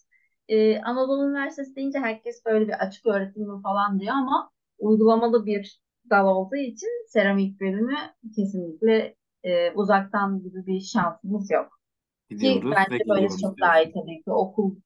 Ee, 0.49 0.81
Anadolu 0.81 1.29
Üniversitesi 1.29 1.76
deyince 1.76 1.99
herkes 1.99 2.45
böyle 2.47 2.69
bir 2.69 2.87
açık 2.87 3.07
öğretim 3.07 3.62
falan 3.62 4.00
diyor 4.00 4.14
ama 4.14 4.50
uygulamalı 4.79 5.47
bir 5.47 5.81
dal 6.11 6.26
olduğu 6.26 6.57
için 6.57 6.88
seramik 7.09 7.61
bölümü 7.61 7.97
kesinlikle 8.37 9.17
e, 9.45 9.71
uzaktan 9.71 10.43
gibi 10.43 10.67
bir 10.67 10.81
şansımız 10.81 11.51
yok. 11.51 11.81
Ki 12.29 12.37
Gidiyoruz 12.37 12.70
ve 12.70 12.75
bence 12.77 12.99
geliyoruz 12.99 13.40
çok 13.40 13.61
daha 13.61 13.83
iyi 13.83 13.92
tabii 13.92 14.23
ki. 14.23 14.31
Okul 14.31 14.77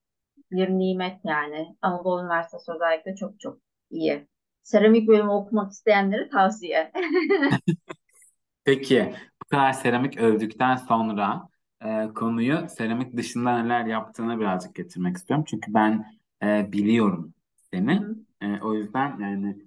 bir 0.51 0.69
nimet 0.69 1.19
yani. 1.23 1.75
Anadolu 1.81 2.21
Üniversitesi 2.21 2.71
özellikle 2.71 3.15
çok 3.15 3.39
çok 3.39 3.57
iyi. 3.91 4.27
Seramik 4.67 5.07
bölümü 5.07 5.29
okumak 5.29 5.71
isteyenlere 5.71 6.29
tavsiye. 6.29 6.91
Peki 8.63 9.15
bu 9.43 9.49
kadar 9.49 9.73
seramik 9.73 10.17
övdükten 10.17 10.75
sonra 10.75 11.49
e, 11.85 12.07
konuyu 12.15 12.67
seramik 12.69 13.17
dışında 13.17 13.61
neler 13.61 13.85
yaptığına 13.85 14.39
birazcık 14.39 14.75
getirmek 14.75 15.17
istiyorum. 15.17 15.45
Çünkü 15.47 15.73
ben 15.73 16.05
e, 16.43 16.71
biliyorum 16.71 17.33
seni. 17.73 17.99
Hı. 17.99 18.15
E, 18.41 18.61
o 18.61 18.73
yüzden 18.73 19.19
yani 19.19 19.57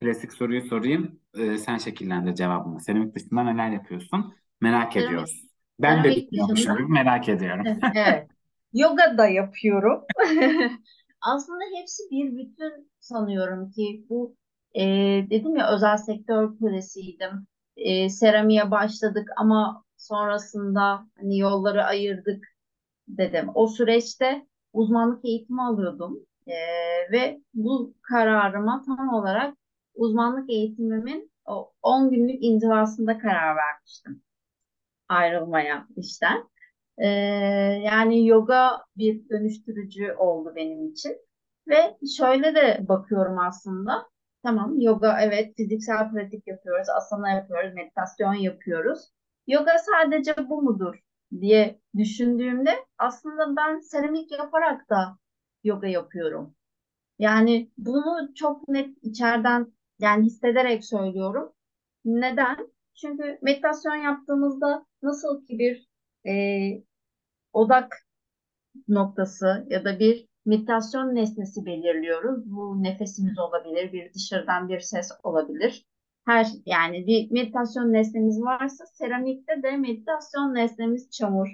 klasik 0.00 0.32
soruyu 0.32 0.62
sorayım. 0.62 1.20
E, 1.34 1.58
sen 1.58 1.78
şekillendir 1.78 2.34
cevabını. 2.34 2.80
Seramik 2.80 3.14
dışında 3.14 3.42
neler 3.42 3.70
yapıyorsun? 3.70 4.34
Merak 4.60 4.92
Seramik, 4.92 5.10
ediyoruz. 5.10 5.44
Ben 5.80 6.04
de 6.04 6.10
bilmiyormuşum 6.10 6.76
gibi 6.76 6.92
merak 6.92 7.28
ediyorum. 7.28 7.66
Evet. 7.94 8.28
Yoga 8.72 9.18
da 9.18 9.26
yapıyorum. 9.26 10.04
Aslında 11.20 11.64
hepsi 11.80 12.02
bir 12.10 12.36
bütün 12.36 12.90
sanıyorum 13.00 13.70
ki 13.70 14.06
bu 14.08 14.37
e, 14.74 14.82
dedim 15.30 15.56
ya 15.56 15.72
özel 15.74 15.96
sektör 15.96 16.58
kölesiydim. 16.58 17.46
E, 17.76 18.08
seramiğe 18.08 18.70
başladık 18.70 19.28
ama 19.36 19.84
sonrasında 19.96 21.06
hani 21.18 21.38
yolları 21.38 21.84
ayırdık 21.84 22.44
dedim. 23.08 23.50
O 23.54 23.66
süreçte 23.68 24.46
uzmanlık 24.72 25.24
eğitimi 25.24 25.62
alıyordum. 25.62 26.26
E, 26.46 26.54
ve 27.12 27.40
bu 27.54 27.94
kararıma 28.02 28.82
tam 28.86 29.14
olarak 29.14 29.56
uzmanlık 29.94 30.50
eğitimimin 30.50 31.32
o 31.46 31.72
10 31.82 32.10
günlük 32.10 32.44
inzivasında 32.44 33.18
karar 33.18 33.56
vermiştim 33.56 34.22
ayrılmaya 35.08 35.86
işten. 35.96 36.48
Ee, 36.98 37.06
yani 37.84 38.26
yoga 38.26 38.84
bir 38.96 39.28
dönüştürücü 39.28 40.12
oldu 40.12 40.52
benim 40.56 40.86
için. 40.92 41.16
Ve 41.68 41.96
şöyle 42.16 42.54
de 42.54 42.86
bakıyorum 42.88 43.38
aslında. 43.38 44.08
Tamam 44.42 44.80
yoga 44.80 45.20
evet 45.22 45.56
fiziksel 45.56 46.10
pratik 46.10 46.46
yapıyoruz, 46.46 46.88
asana 46.88 47.30
yapıyoruz, 47.30 47.74
meditasyon 47.74 48.34
yapıyoruz. 48.34 49.12
Yoga 49.46 49.72
sadece 49.78 50.34
bu 50.48 50.62
mudur 50.62 50.94
diye 51.40 51.80
düşündüğümde 51.96 52.70
aslında 52.98 53.56
ben 53.56 53.78
seramik 53.80 54.30
yaparak 54.32 54.90
da 54.90 55.18
yoga 55.64 55.86
yapıyorum. 55.86 56.54
Yani 57.18 57.70
bunu 57.78 58.34
çok 58.34 58.68
net 58.68 58.98
içeriden 59.02 59.72
yani 60.00 60.26
hissederek 60.26 60.84
söylüyorum. 60.84 61.52
Neden? 62.04 62.72
Çünkü 62.94 63.38
meditasyon 63.42 63.96
yaptığımızda 63.96 64.86
nasıl 65.02 65.46
ki 65.46 65.58
bir 65.58 65.88
e, 66.30 66.34
odak 67.52 67.96
noktası 68.88 69.66
ya 69.70 69.84
da 69.84 69.98
bir 69.98 70.28
meditasyon 70.46 71.14
nesnesi 71.14 71.66
belirliyoruz. 71.66 72.42
Bu 72.46 72.82
nefesimiz 72.82 73.38
olabilir, 73.38 73.92
bir 73.92 74.14
dışarıdan 74.14 74.68
bir 74.68 74.80
ses 74.80 75.10
olabilir. 75.22 75.86
Her 76.26 76.46
yani 76.66 77.06
bir 77.06 77.30
meditasyon 77.30 77.92
nesnemiz 77.92 78.42
varsa 78.42 78.86
seramikte 78.86 79.62
de 79.62 79.76
meditasyon 79.76 80.54
nesnemiz 80.54 81.10
çamur. 81.10 81.48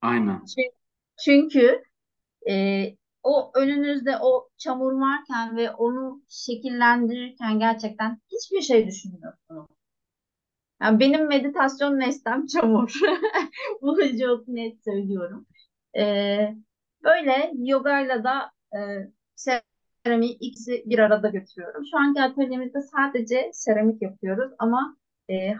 Aynen. 0.00 0.40
Çü- 0.40 0.72
Çünkü 1.24 1.82
e, 2.50 2.84
o 3.22 3.52
önünüzde 3.54 4.18
o 4.22 4.50
çamur 4.58 4.92
varken 4.92 5.56
ve 5.56 5.70
onu 5.70 6.22
şekillendirirken 6.28 7.58
gerçekten 7.58 8.20
hiçbir 8.32 8.60
şey 8.62 8.86
düşünmüyorsunuz. 8.86 9.66
Yani 10.82 11.00
benim 11.00 11.28
meditasyon 11.28 11.98
nesnem 12.00 12.46
çamur. 12.46 13.00
Bunu 13.82 14.18
çok 14.18 14.48
net 14.48 14.84
söylüyorum. 14.84 15.46
Ee, 15.96 16.54
böyle 17.04 17.52
yogayla 17.56 18.24
da 18.24 18.50
e, 18.76 18.78
seramik 19.34 20.36
ikisi 20.42 20.82
bir 20.86 20.98
arada 20.98 21.28
götürüyorum. 21.28 21.82
Şu 21.90 21.98
anki 21.98 22.22
atölyemizde 22.22 22.80
sadece 22.82 23.50
seramik 23.52 24.02
yapıyoruz 24.02 24.52
ama 24.58 24.96
e, 25.28 25.52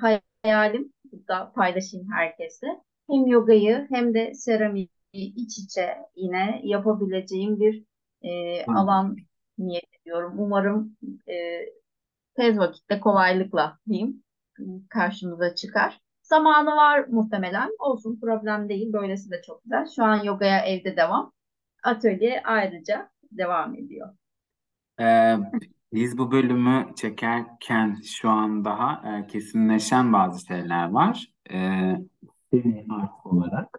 hayalim 0.43 0.93
da 1.29 1.53
paylaşayım 1.53 2.13
herkese. 2.13 2.67
Hem 3.11 3.27
yogayı 3.27 3.87
hem 3.91 4.15
de 4.15 4.35
seramiği 4.35 4.89
iç 5.13 5.59
içe 5.59 5.97
yine 6.17 6.61
yapabileceğim 6.65 7.61
bir 7.61 7.85
e, 8.23 8.65
alan 8.67 9.17
niyet 9.59 9.85
ediyorum. 10.03 10.35
Umarım 10.39 10.97
e, 11.29 11.35
tez 12.37 12.59
vakitte 12.59 13.01
kolaylıkla 13.01 13.79
diyeyim 13.89 14.25
karşımıza 14.91 15.55
çıkar. 15.55 16.01
Zamanı 16.23 16.71
var 16.77 17.07
muhtemelen. 17.09 17.71
Olsun 17.79 18.21
problem 18.21 18.69
değil. 18.69 18.93
Böylesi 18.93 19.31
de 19.31 19.43
çok 19.47 19.65
güzel. 19.65 19.87
Şu 19.97 20.05
an 20.05 20.23
yogaya 20.25 20.61
evde 20.67 20.97
devam. 20.97 21.33
Atölye 21.85 22.43
ayrıca 22.45 23.11
devam 23.33 23.75
ediyor. 23.75 24.09
Ee, 25.01 25.37
biz 25.93 26.19
bu 26.19 26.31
bölümü 26.33 26.87
çekerken 26.97 27.99
şu 28.05 28.31
an 28.31 28.65
daha 28.65 29.17
e, 29.19 29.27
kesinleşen 29.27 30.13
bazı 30.13 30.47
şeyler 30.47 30.91
var. 30.91 31.33
Ee, 31.51 31.97
Semih 32.51 32.85
artık 32.91 33.27
olarak 33.27 33.79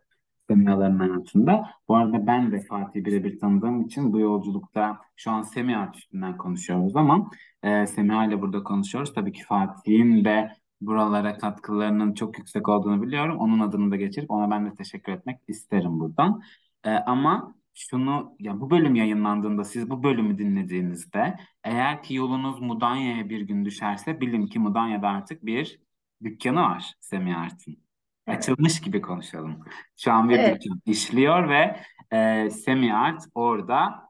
Semiha'ların 0.49 0.99
hayatında. 0.99 1.69
Bu 1.87 1.95
arada 1.95 2.27
ben 2.27 2.51
de 2.51 2.61
Fatih'i 2.61 3.05
birebir 3.05 3.39
tanıdığım 3.39 3.81
için 3.81 4.13
bu 4.13 4.19
yolculukta 4.19 4.97
şu 5.15 5.31
an 5.31 5.41
Semih 5.41 5.93
üstünden 5.95 6.37
konuşuyoruz 6.37 6.95
ama 6.95 7.29
e, 7.63 7.85
Semiha 7.87 8.25
ile 8.25 8.41
burada 8.41 8.63
konuşuyoruz. 8.63 9.13
Tabii 9.13 9.31
ki 9.31 9.43
Fatih'in 9.43 10.25
de 10.25 10.51
buralara 10.81 11.37
katkılarının 11.37 12.13
çok 12.13 12.37
yüksek 12.37 12.69
olduğunu 12.69 13.01
biliyorum. 13.01 13.37
Onun 13.37 13.59
adını 13.59 13.91
da 13.91 13.95
geçirip 13.95 14.31
ona 14.31 14.51
ben 14.51 14.65
de 14.65 14.75
teşekkür 14.75 15.11
etmek 15.11 15.39
isterim 15.47 15.99
buradan. 15.99 16.41
Ee, 16.85 16.89
ama 16.89 17.55
şunu 17.75 18.35
ya 18.39 18.61
bu 18.61 18.69
bölüm 18.69 18.95
yayınlandığında 18.95 19.63
siz 19.63 19.89
bu 19.89 20.03
bölümü 20.03 20.37
dinlediğinizde 20.37 21.37
eğer 21.63 22.03
ki 22.03 22.13
yolunuz 22.13 22.61
Mudanya'ya 22.61 23.29
bir 23.29 23.41
gün 23.41 23.65
düşerse 23.65 24.21
bilin 24.21 24.47
ki 24.47 24.59
Mudanya'da 24.59 25.09
artık 25.09 25.45
bir 25.45 25.79
dükkanı 26.23 26.61
var 26.61 26.93
Semih 26.99 27.41
Art'ın. 27.41 27.77
Evet. 28.27 28.37
Açılmış 28.37 28.81
gibi 28.81 29.01
konuşalım. 29.01 29.63
Şu 29.97 30.11
an 30.11 30.29
bir 30.29 30.39
Evet. 30.39 30.61
dükkan 30.63 30.81
işliyor 30.85 31.49
ve 31.49 31.79
e, 32.11 32.49
Semih 32.49 32.95
Art 32.99 33.23
orada 33.35 34.09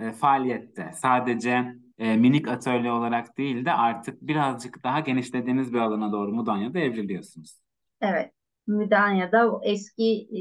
e, 0.00 0.12
faaliyette. 0.12 0.90
Sadece 0.94 1.74
e, 1.98 2.16
minik 2.16 2.48
atölye 2.48 2.92
olarak 2.92 3.38
değil 3.38 3.64
de 3.64 3.72
artık 3.72 4.22
birazcık 4.22 4.84
daha 4.84 5.00
genişlediğiniz 5.00 5.72
bir 5.72 5.78
alana 5.78 6.12
doğru 6.12 6.32
Mudanya'da 6.32 6.78
evriliyorsunuz. 6.78 7.60
Evet. 8.00 8.32
Mudanya'da 8.66 9.60
eski 9.62 10.28
e, 10.30 10.40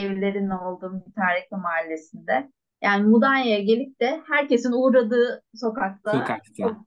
evlerin 0.00 0.50
olduğu 0.50 0.90
Mütarekli 0.90 1.56
Mahallesi'nde. 1.56 2.50
Yani 2.82 3.06
Mudanya'ya 3.06 3.60
gelip 3.60 4.00
de 4.00 4.22
herkesin 4.26 4.72
uğradığı 4.72 5.42
sokakta. 5.54 6.12
Sokakta. 6.12 6.84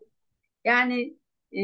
Yani 0.66 1.18
e, 1.58 1.62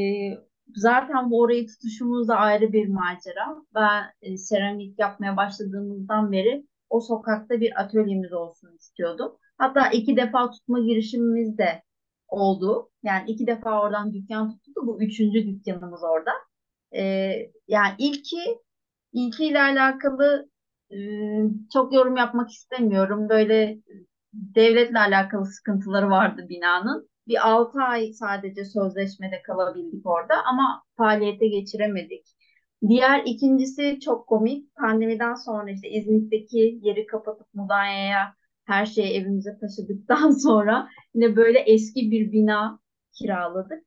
zaten 0.75 1.29
bu 1.29 1.39
orayı 1.39 1.67
tutuşumuz 1.67 2.27
da 2.27 2.35
ayrı 2.35 2.73
bir 2.73 2.87
macera. 2.87 3.63
Ben 3.75 4.03
e, 4.21 4.37
seramik 4.37 4.99
yapmaya 4.99 5.37
başladığımızdan 5.37 6.31
beri 6.31 6.65
o 6.89 6.99
sokakta 7.01 7.59
bir 7.59 7.81
atölyemiz 7.81 8.33
olsun 8.33 8.75
istiyordum. 8.79 9.37
Hatta 9.57 9.89
iki 9.89 10.17
defa 10.17 10.51
tutma 10.51 10.79
girişimimiz 10.79 11.57
de 11.57 11.83
oldu. 12.27 12.89
Yani 13.03 13.31
iki 13.31 13.47
defa 13.47 13.81
oradan 13.81 14.13
dükkan 14.13 14.51
tuttu. 14.51 14.81
Bu 14.87 15.01
üçüncü 15.01 15.47
dükkanımız 15.47 16.03
orada. 16.03 16.31
E, 16.95 17.03
yani 17.67 17.93
ilki 17.97 18.37
ilkiyle 19.13 19.61
alakalı 19.61 20.49
e, 20.91 20.97
çok 21.73 21.93
yorum 21.93 22.15
yapmak 22.15 22.49
istemiyorum. 22.51 23.29
Böyle 23.29 23.77
devletle 24.33 24.99
alakalı 24.99 25.45
sıkıntıları 25.45 26.09
vardı 26.09 26.45
binanın. 26.49 27.09
Bir 27.27 27.49
6 27.49 27.79
ay 27.81 28.13
sadece 28.13 28.65
sözleşmede 28.65 29.41
kalabildik 29.41 30.05
orada 30.05 30.33
ama 30.45 30.83
faaliyete 30.97 31.47
geçiremedik. 31.47 32.25
Diğer 32.87 33.23
ikincisi 33.25 33.99
çok 33.99 34.27
komik. 34.27 34.75
Pandemiden 34.75 35.35
sonra 35.35 35.71
işte 35.71 35.89
İzmit'teki 35.89 36.79
yeri 36.81 37.05
kapatıp 37.05 37.47
Mudanya'ya 37.53 38.35
her 38.65 38.85
şeyi 38.85 39.13
evimize 39.13 39.57
taşıdıktan 39.59 40.31
sonra 40.43 40.87
yine 41.13 41.35
böyle 41.35 41.59
eski 41.59 42.11
bir 42.11 42.31
bina 42.31 42.79
kiraladık. 43.13 43.83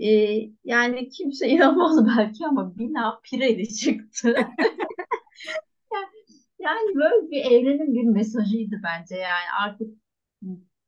Ee, 0.00 0.50
yani 0.64 1.08
kimse 1.08 1.48
inanmaz 1.54 2.06
belki 2.06 2.46
ama 2.46 2.78
bina 2.78 3.20
pireli 3.24 3.68
çıktı. 3.74 4.34
Yani 6.58 6.94
böyle 6.96 7.30
bir 7.30 7.44
evrenin 7.44 7.94
bir 7.94 8.04
mesajıydı 8.04 8.80
bence 8.84 9.16
yani 9.16 9.46
artık 9.60 9.90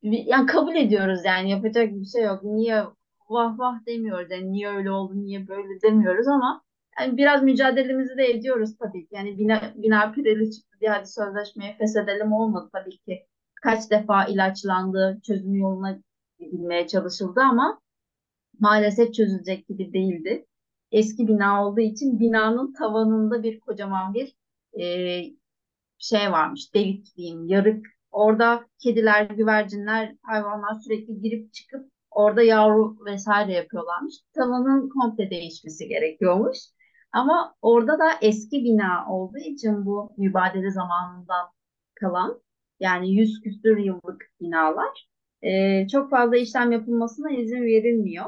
yani 0.03 0.47
kabul 0.47 0.75
ediyoruz 0.77 1.21
yani 1.25 1.51
yapacak 1.51 1.93
bir 1.93 2.05
şey 2.05 2.23
yok. 2.25 2.45
Niye 2.45 2.85
vah 3.31 3.59
vah 3.59 3.87
demiyoruz 3.87 4.31
yani 4.31 4.53
niye 4.53 4.69
öyle 4.69 4.91
oldu 4.91 5.13
niye 5.17 5.49
böyle 5.49 5.81
demiyoruz 5.83 6.29
ama 6.29 6.63
yani 7.01 7.17
biraz 7.17 7.43
mücadelemizi 7.43 8.17
de 8.19 8.25
ediyoruz 8.27 8.77
tabii 8.79 9.03
ki. 9.07 9.15
Yani 9.15 9.39
bina, 9.39 9.73
bina 9.77 10.13
pireli 10.13 10.51
çıktı 10.53 10.79
diye 10.81 10.91
hadi 10.91 11.07
sözleşmeyi 11.07 11.77
feshedelim 11.79 12.33
olmadı 12.33 12.71
tabii 12.73 12.99
ki. 12.99 13.27
Kaç 13.63 13.91
defa 13.91 14.25
ilaçlandı, 14.25 15.21
çözüm 15.27 15.55
yoluna 15.55 15.99
gidilmeye 16.39 16.87
çalışıldı 16.87 17.41
ama 17.41 17.81
maalesef 18.61 19.15
çözülecek 19.15 19.69
gibi 19.69 19.93
değildi. 19.93 20.47
Eski 20.93 21.29
bina 21.29 21.67
olduğu 21.67 21.81
için 21.81 22.21
binanın 22.21 22.73
tavanında 22.73 23.43
bir 23.43 23.61
kocaman 23.61 24.15
bir 24.15 24.35
e, 24.81 24.85
şey 25.99 26.33
varmış, 26.33 26.75
delik 26.75 27.17
diyeyim, 27.17 27.47
yarık. 27.47 27.87
Orada 28.11 28.67
kediler, 28.79 29.25
güvercinler, 29.25 30.15
hayvanlar 30.23 30.75
sürekli 30.85 31.21
girip 31.21 31.53
çıkıp 31.53 31.91
orada 32.11 32.43
yavru 32.43 32.97
vesaire 33.07 33.53
yapıyorlarmış. 33.53 34.15
Tavanın 34.35 34.89
komple 34.89 35.31
değişmesi 35.31 35.89
gerekiyormuş. 35.89 36.59
Ama 37.13 37.55
orada 37.63 37.99
da 37.99 38.11
eski 38.23 38.65
bina 38.65 39.13
olduğu 39.13 39.39
için 39.39 39.87
bu 39.87 40.13
mübadele 40.17 40.71
zamanından 40.71 41.49
kalan 41.95 42.43
yani 42.81 43.15
yüz 43.15 43.41
küsür 43.41 43.79
yıllık 43.79 44.31
binalar 44.41 45.09
e, 45.43 45.89
çok 45.89 46.11
fazla 46.11 46.37
işlem 46.37 46.73
yapılmasına 46.73 47.31
izin 47.31 47.63
verilmiyor. 47.63 48.27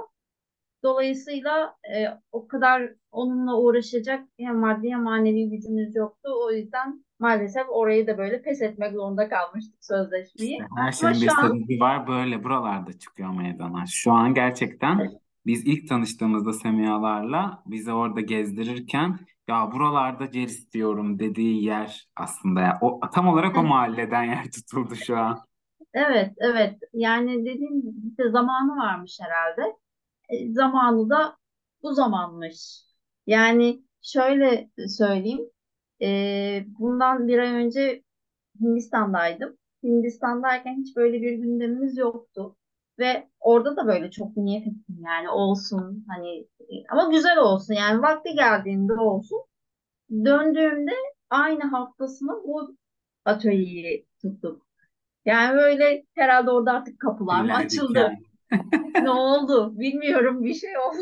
Dolayısıyla 0.82 1.76
e, 1.94 2.06
o 2.32 2.48
kadar 2.48 2.92
onunla 3.12 3.58
uğraşacak 3.58 4.28
hem 4.38 4.56
maddi 4.58 4.90
hem 4.90 5.02
manevi 5.02 5.50
gücümüz 5.50 5.96
yoktu. 5.96 6.30
O 6.44 6.52
yüzden 6.52 7.04
maalesef 7.18 7.66
orayı 7.68 8.06
da 8.06 8.18
böyle 8.18 8.42
pes 8.42 8.62
etmek 8.62 8.92
zorunda 8.92 9.28
kalmıştık 9.28 9.84
İşte 10.38 10.60
sözleşmeyi. 10.60 10.60
her 10.76 10.92
Ama 10.92 10.92
şeyin 10.92 11.20
bir 11.20 11.28
an 11.28 11.34
sebebi 11.48 11.80
var 11.80 12.06
böyle 12.06 12.44
buralarda 12.44 12.92
çıkıyor 12.98 13.30
meydana. 13.34 13.86
Şu 13.86 14.12
an 14.12 14.34
gerçekten 14.34 15.10
biz 15.46 15.66
ilk 15.66 15.88
tanıştığımızda 15.88 16.52
Semihalarla 16.52 17.62
bizi 17.66 17.92
orada 17.92 18.20
gezdirirken 18.20 19.18
ya 19.48 19.72
buralarda 19.72 20.24
yer 20.24 20.44
istiyorum 20.48 21.18
dediği 21.18 21.64
yer 21.64 22.08
aslında 22.16 22.60
ya. 22.60 22.78
O 22.80 23.00
tam 23.14 23.28
olarak 23.28 23.56
o 23.56 23.62
mahalleden 23.62 24.24
yer 24.24 24.44
tutuldu 24.50 24.94
şu 24.94 25.18
an. 25.18 25.38
evet 25.94 26.32
evet 26.38 26.78
yani 26.92 27.44
dediğim 27.46 27.82
işte 28.08 28.30
zamanı 28.30 28.76
varmış 28.76 29.18
herhalde. 29.22 29.76
E, 30.28 30.52
zamanı 30.52 31.10
da 31.10 31.36
bu 31.82 31.94
zamanmış. 31.94 32.82
Yani 33.26 33.82
şöyle 34.02 34.70
söyleyeyim. 34.88 35.50
e, 36.02 36.64
bundan 36.78 37.28
bir 37.28 37.38
ay 37.38 37.48
önce 37.52 38.02
Hindistan'daydım. 38.60 39.56
Hindistan'dayken 39.82 40.76
hiç 40.80 40.96
böyle 40.96 41.22
bir 41.22 41.32
gündemimiz 41.32 41.96
yoktu. 41.98 42.56
Ve 42.98 43.28
orada 43.40 43.76
da 43.76 43.86
böyle 43.86 44.10
çok 44.10 44.36
niyet 44.36 44.66
ettim 44.66 44.98
yani 45.04 45.28
olsun 45.30 46.04
hani 46.08 46.38
e, 46.60 46.74
ama 46.90 47.10
güzel 47.10 47.38
olsun 47.38 47.74
yani 47.74 48.02
vakti 48.02 48.34
geldiğinde 48.34 48.92
olsun. 48.94 49.38
Döndüğümde 50.24 50.92
aynı 51.30 51.64
haftasına 51.64 52.32
bu 52.32 52.76
atölyeyi 53.24 54.06
tuttuk. 54.22 54.66
Yani 55.24 55.56
böyle 55.56 56.04
herhalde 56.14 56.50
orada 56.50 56.72
artık 56.72 57.00
kapılar 57.00 57.44
mı 57.44 57.54
açıldı? 57.54 57.88
diken. 57.88 58.31
Ne 59.02 59.10
oldu? 59.10 59.78
Bilmiyorum 59.78 60.42
bir 60.42 60.54
şey 60.54 60.70
oldu. 60.78 60.96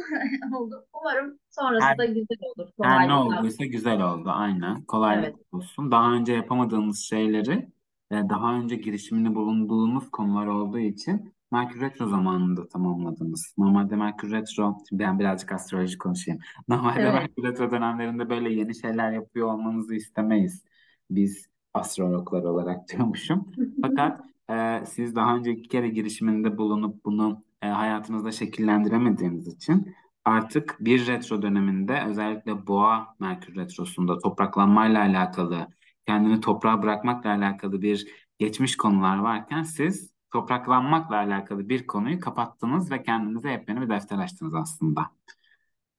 Umarım 1.01 1.39
sonrası 1.51 1.99
da 1.99 2.03
Her, 2.03 2.09
güzel 2.09 2.39
olur. 2.57 2.69
her 2.83 3.09
ne 3.09 3.15
olduysa 3.15 3.65
güzel 3.65 4.03
oldu 4.03 4.31
aynen. 4.31 4.83
Kolaylık 4.85 5.25
Evet. 5.25 5.37
olsun. 5.53 5.91
Daha 5.91 6.13
önce 6.13 6.33
yapamadığımız 6.33 6.99
şeyleri 7.01 7.69
e, 8.11 8.15
daha 8.29 8.55
önce 8.55 8.77
girişiminde 8.77 9.35
bulunduğumuz 9.35 10.11
konular 10.11 10.47
olduğu 10.47 10.79
için 10.79 11.35
Merkür 11.53 11.81
Retro 11.81 12.09
zamanında 12.09 12.69
tamamladınız. 12.69 13.55
Normalde 13.59 13.97
Merkür 13.97 14.31
Retro, 14.33 14.79
şimdi 14.89 15.03
ben 15.03 15.19
birazcık 15.19 15.53
astroloji 15.53 15.99
konuşayım. 15.99 16.41
Normalde 16.69 17.01
Evet. 17.01 17.15
Merkür 17.15 17.43
Retro 17.43 17.71
dönemlerinde 17.71 18.31
böyle 18.31 18.53
yeni 18.55 18.75
şeyler 18.75 19.13
yapıyor 19.13 19.49
olmanızı 19.53 19.95
istemeyiz. 19.95 20.65
Biz 21.11 21.47
astrologlar 21.75 22.43
olarak 22.43 22.89
diyormuşum. 22.89 23.53
Fakat 23.83 24.21
e, 24.51 24.83
siz 24.87 25.17
daha 25.17 25.37
önce 25.37 25.51
iki 25.51 25.69
kere 25.69 25.89
girişiminde 25.89 26.59
bulunup 26.59 27.05
bunu 27.05 27.45
e, 27.63 27.69
hayatınızda 27.69 28.33
şekillendiremediğiniz 28.33 29.49
için 29.49 29.95
Artık 30.25 30.77
bir 30.81 31.07
retro 31.07 31.43
döneminde 31.43 32.03
özellikle 32.07 32.67
Boğa 32.67 33.17
Merkür 33.21 33.57
Retrosu'nda 33.57 34.19
topraklanmayla 34.19 35.01
alakalı, 35.01 35.69
kendini 36.07 36.41
toprağa 36.41 36.83
bırakmakla 36.83 37.31
alakalı 37.31 37.83
bir 37.83 38.07
geçmiş 38.39 38.77
konular 38.77 39.19
varken 39.19 39.63
siz 39.63 40.13
topraklanmakla 40.33 41.17
alakalı 41.17 41.69
bir 41.69 41.87
konuyu 41.87 42.21
kapattınız 42.21 42.91
ve 42.91 43.03
kendinize 43.03 43.51
yepyeni 43.51 43.81
bir 43.81 43.89
defter 43.89 44.19
açtınız 44.19 44.55
aslında. 44.55 45.11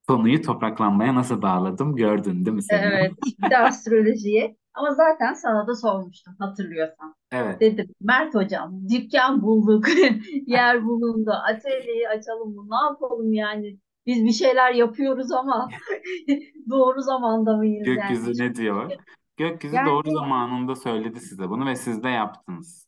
Konuyu 0.07 0.41
topraklanmaya 0.41 1.15
nasıl 1.15 1.41
bağladım 1.41 1.95
gördün 1.95 2.45
değil 2.45 2.55
mi 2.55 2.63
Semih? 2.63 2.83
Evet. 2.83 3.11
Bir 3.43 3.49
de 3.49 3.57
astrolojiye. 3.57 4.55
Ama 4.73 4.93
zaten 4.93 5.33
sana 5.33 5.67
da 5.67 5.75
sormuştum 5.75 6.35
hatırlıyorsan. 6.39 7.15
Evet. 7.31 7.61
Dedim 7.61 7.87
Mert 8.01 8.35
hocam 8.35 8.89
dükkan 8.89 9.41
bulduk. 9.41 9.85
Yer 10.47 10.85
bulundu. 10.85 11.31
Atölyeyi 11.49 12.09
açalım 12.09 12.55
mı? 12.55 12.67
Ne 12.69 12.89
yapalım 12.89 13.33
yani? 13.33 13.77
Biz 14.05 14.25
bir 14.25 14.31
şeyler 14.31 14.73
yapıyoruz 14.73 15.31
ama 15.31 15.69
doğru 16.69 17.01
zamanda 17.01 17.57
mıyız 17.57 17.87
yani? 17.87 17.97
Gökyüzü 17.97 18.43
ne 18.43 18.55
diyor? 18.55 18.91
Gökyüzü 19.37 19.75
Yani 19.75 19.89
doğru 19.89 20.11
zamanında 20.11 20.75
söyledi 20.75 21.19
size 21.19 21.49
bunu 21.49 21.65
ve 21.65 21.75
siz 21.75 22.03
de 22.03 22.09
yaptınız. 22.09 22.87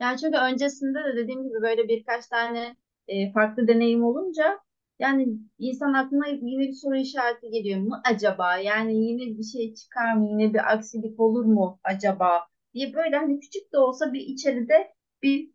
Yani 0.00 0.18
çünkü 0.18 0.38
öncesinde 0.38 0.98
de 0.98 1.16
dediğim 1.16 1.42
gibi 1.42 1.62
böyle 1.62 1.88
birkaç 1.88 2.26
tane 2.26 2.76
e, 3.08 3.32
farklı 3.32 3.68
deneyim 3.68 4.04
olunca 4.04 4.58
yani 4.98 5.28
insan 5.58 5.92
aklına 5.92 6.26
yine 6.26 6.68
bir 6.68 6.72
soru 6.72 6.96
işareti 6.96 7.50
geliyor 7.50 7.80
mu 7.80 8.00
acaba? 8.04 8.56
Yani 8.56 8.94
yine 9.04 9.38
bir 9.38 9.44
şey 9.44 9.74
çıkar 9.74 10.14
mı? 10.14 10.28
Yine 10.30 10.54
bir 10.54 10.72
aksilik 10.72 11.20
olur 11.20 11.44
mu 11.44 11.80
acaba? 11.84 12.46
diye 12.76 12.94
böyle 12.94 13.16
hani 13.16 13.40
küçük 13.40 13.72
de 13.72 13.78
olsa 13.78 14.12
bir 14.12 14.20
içeride 14.20 14.94
bir 15.22 15.50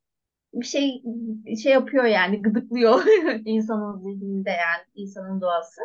bir 0.54 0.66
şey 0.66 1.04
şey 1.64 1.74
yapıyor 1.74 2.04
yani 2.06 2.42
gıdıklıyor 2.42 3.04
insanın 3.46 4.00
zihninde 4.00 4.50
yani 4.50 4.84
insanın 4.96 5.42
doğası. 5.42 5.82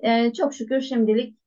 Ee, 0.00 0.32
çok 0.32 0.54
şükür 0.54 0.80
şimdilik 0.80 1.38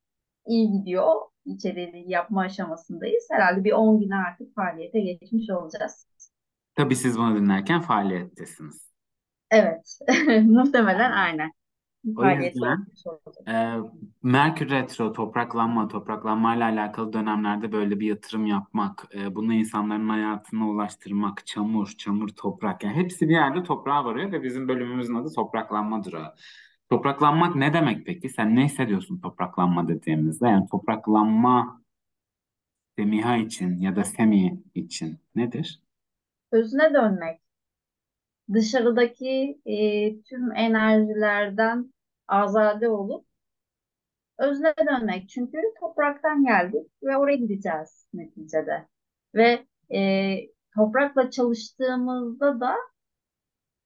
iyi 0.47 0.71
gidiyor. 0.71 1.13
İçeriği 1.45 2.11
yapma 2.11 2.41
aşamasındayız. 2.41 3.27
Herhalde 3.31 3.63
bir 3.63 3.71
10 3.71 3.99
güne 3.99 4.15
artık 4.15 4.55
faaliyete 4.55 4.99
geçmiş 4.99 5.49
olacağız. 5.49 6.07
Tabii 6.75 6.95
siz 6.95 7.17
bunu 7.17 7.35
dinlerken 7.35 7.81
faaliyettesiniz. 7.81 8.86
Evet, 9.51 9.99
muhtemelen 10.45 11.11
aynen. 11.11 11.51
O 12.17 12.25
yüzden 12.25 12.85
olacak. 13.05 13.47
e, 13.47 13.75
Merkür 14.23 14.69
Retro, 14.69 15.13
topraklanma, 15.13 15.87
topraklanmayla 15.87 16.65
alakalı 16.65 17.13
dönemlerde 17.13 17.71
böyle 17.71 17.99
bir 17.99 18.07
yatırım 18.07 18.45
yapmak, 18.45 19.05
e, 19.15 19.35
bunu 19.35 19.53
insanların 19.53 20.09
hayatına 20.09 20.69
ulaştırmak, 20.69 21.45
çamur, 21.47 21.87
çamur, 21.97 22.29
toprak, 22.29 22.83
yani 22.83 22.95
hepsi 22.95 23.29
bir 23.29 23.33
yerde 23.33 23.63
toprağa 23.63 24.05
varıyor 24.05 24.31
ve 24.31 24.43
bizim 24.43 24.67
bölümümüzün 24.67 25.15
adı 25.15 25.33
topraklanmadır 25.35 26.13
o. 26.13 26.21
Topraklanmak 26.89 27.55
ne 27.55 27.73
demek 27.73 28.05
peki? 28.05 28.29
Sen 28.29 28.55
ne 28.55 28.65
hissediyorsun 28.65 29.19
topraklanma 29.19 29.87
dediğimizde? 29.87 30.47
Yani 30.47 30.67
topraklanma 30.71 31.81
Semiha 32.97 33.37
için 33.37 33.79
ya 33.79 33.95
da 33.95 34.03
Semih 34.03 34.51
için 34.75 35.19
nedir? 35.35 35.81
Özüne 36.51 36.93
dönmek, 36.93 37.41
dışarıdaki 38.53 39.61
e, 39.65 39.75
tüm 40.21 40.55
enerjilerden 40.55 41.93
azade 42.27 42.89
olup 42.89 43.25
özüne 44.37 44.73
dönmek. 44.89 45.29
Çünkü 45.29 45.57
topraktan 45.79 46.45
geldik 46.45 46.91
ve 47.03 47.17
oraya 47.17 47.35
gideceğiz 47.35 48.07
neticede. 48.13 48.87
Ve 49.35 49.65
e, 49.95 50.35
toprakla 50.75 51.31
çalıştığımızda 51.31 52.59
da 52.59 52.75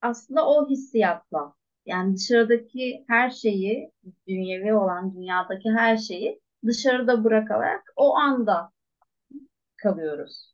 aslında 0.02 0.48
o 0.48 0.70
hissiyatla 0.70 1.54
yani 1.86 2.16
dışarıdaki 2.16 3.06
her 3.08 3.30
şeyi, 3.30 3.92
dünyevi 4.28 4.74
olan 4.74 5.16
dünyadaki 5.16 5.72
her 5.72 5.98
şeyi 5.98 6.42
dışarıda 6.66 7.24
bırakarak 7.24 7.84
o 7.96 8.16
anda 8.16 8.72
kalıyoruz. 9.78 10.54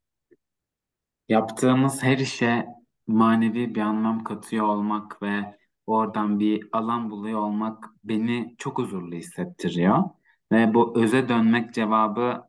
Yaptığımız 1.30 2.04
her 2.04 2.18
işe 2.18 2.77
manevi 3.08 3.76
bir 3.76 3.82
anlam 3.82 4.24
katıyor 4.24 4.66
olmak 4.66 5.22
ve 5.22 5.58
oradan 5.88 6.40
bir 6.40 6.70
alan 6.72 7.10
buluyor 7.10 7.40
olmak 7.40 7.90
beni 8.04 8.56
çok 8.58 8.78
huzurlu 8.78 9.16
hissettiriyor. 9.16 10.04
Ve 10.52 10.74
bu 10.74 11.00
öze 11.00 11.30
dönmek 11.30 11.74
cevabı 11.74 12.48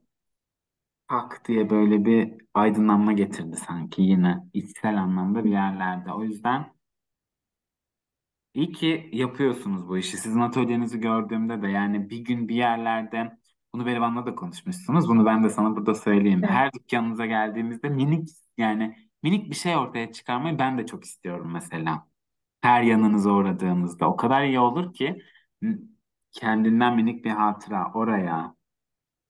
hak 1.09 1.49
diye 1.49 1.71
böyle 1.71 2.05
bir 2.05 2.35
aydınlanma 2.55 3.13
getirdi 3.13 3.57
sanki 3.57 4.03
yine 4.03 4.39
içsel 4.53 5.03
anlamda 5.03 5.45
bir 5.45 5.51
yerlerde. 5.51 6.13
O 6.13 6.25
yüzden 6.25 6.73
iyi 8.55 8.73
ki 8.73 9.11
yapıyorsunuz 9.13 9.89
bu 9.89 9.99
işi. 9.99 10.17
Sizin 10.17 10.41
atölyenizi 10.41 11.01
gördüğümde 11.01 11.63
de 11.63 11.69
yani 11.69 12.11
bir 12.11 12.19
gün 12.19 12.49
bir 12.49 12.55
yerlerde 12.55 13.39
bunu 13.75 13.87
Berivan'la 13.87 14.27
da 14.27 14.35
konuşmuşsunuz. 14.35 15.09
Bunu 15.09 15.27
ben 15.27 15.45
de 15.45 15.51
sana 15.51 15.77
burada 15.77 15.95
söyleyeyim. 15.95 16.43
Her 16.43 16.73
dükkanınıza 16.73 17.27
geldiğimizde 17.27 17.89
minik 17.89 18.29
yani 18.57 19.08
minik 19.23 19.51
bir 19.51 19.55
şey 19.57 19.77
ortaya 19.77 20.13
çıkarmayı 20.13 20.59
ben 20.59 20.79
de 20.79 20.87
çok 20.87 21.05
istiyorum 21.05 21.51
mesela. 21.53 22.09
Her 22.61 22.83
yanınıza 22.83 23.31
uğradığınızda 23.31 24.11
o 24.11 24.17
kadar 24.17 24.45
iyi 24.45 24.61
olur 24.61 24.95
ki 24.95 25.23
kendinden 26.33 26.97
minik 26.97 27.25
bir 27.25 27.31
hatıra 27.31 27.93
oraya 27.95 28.55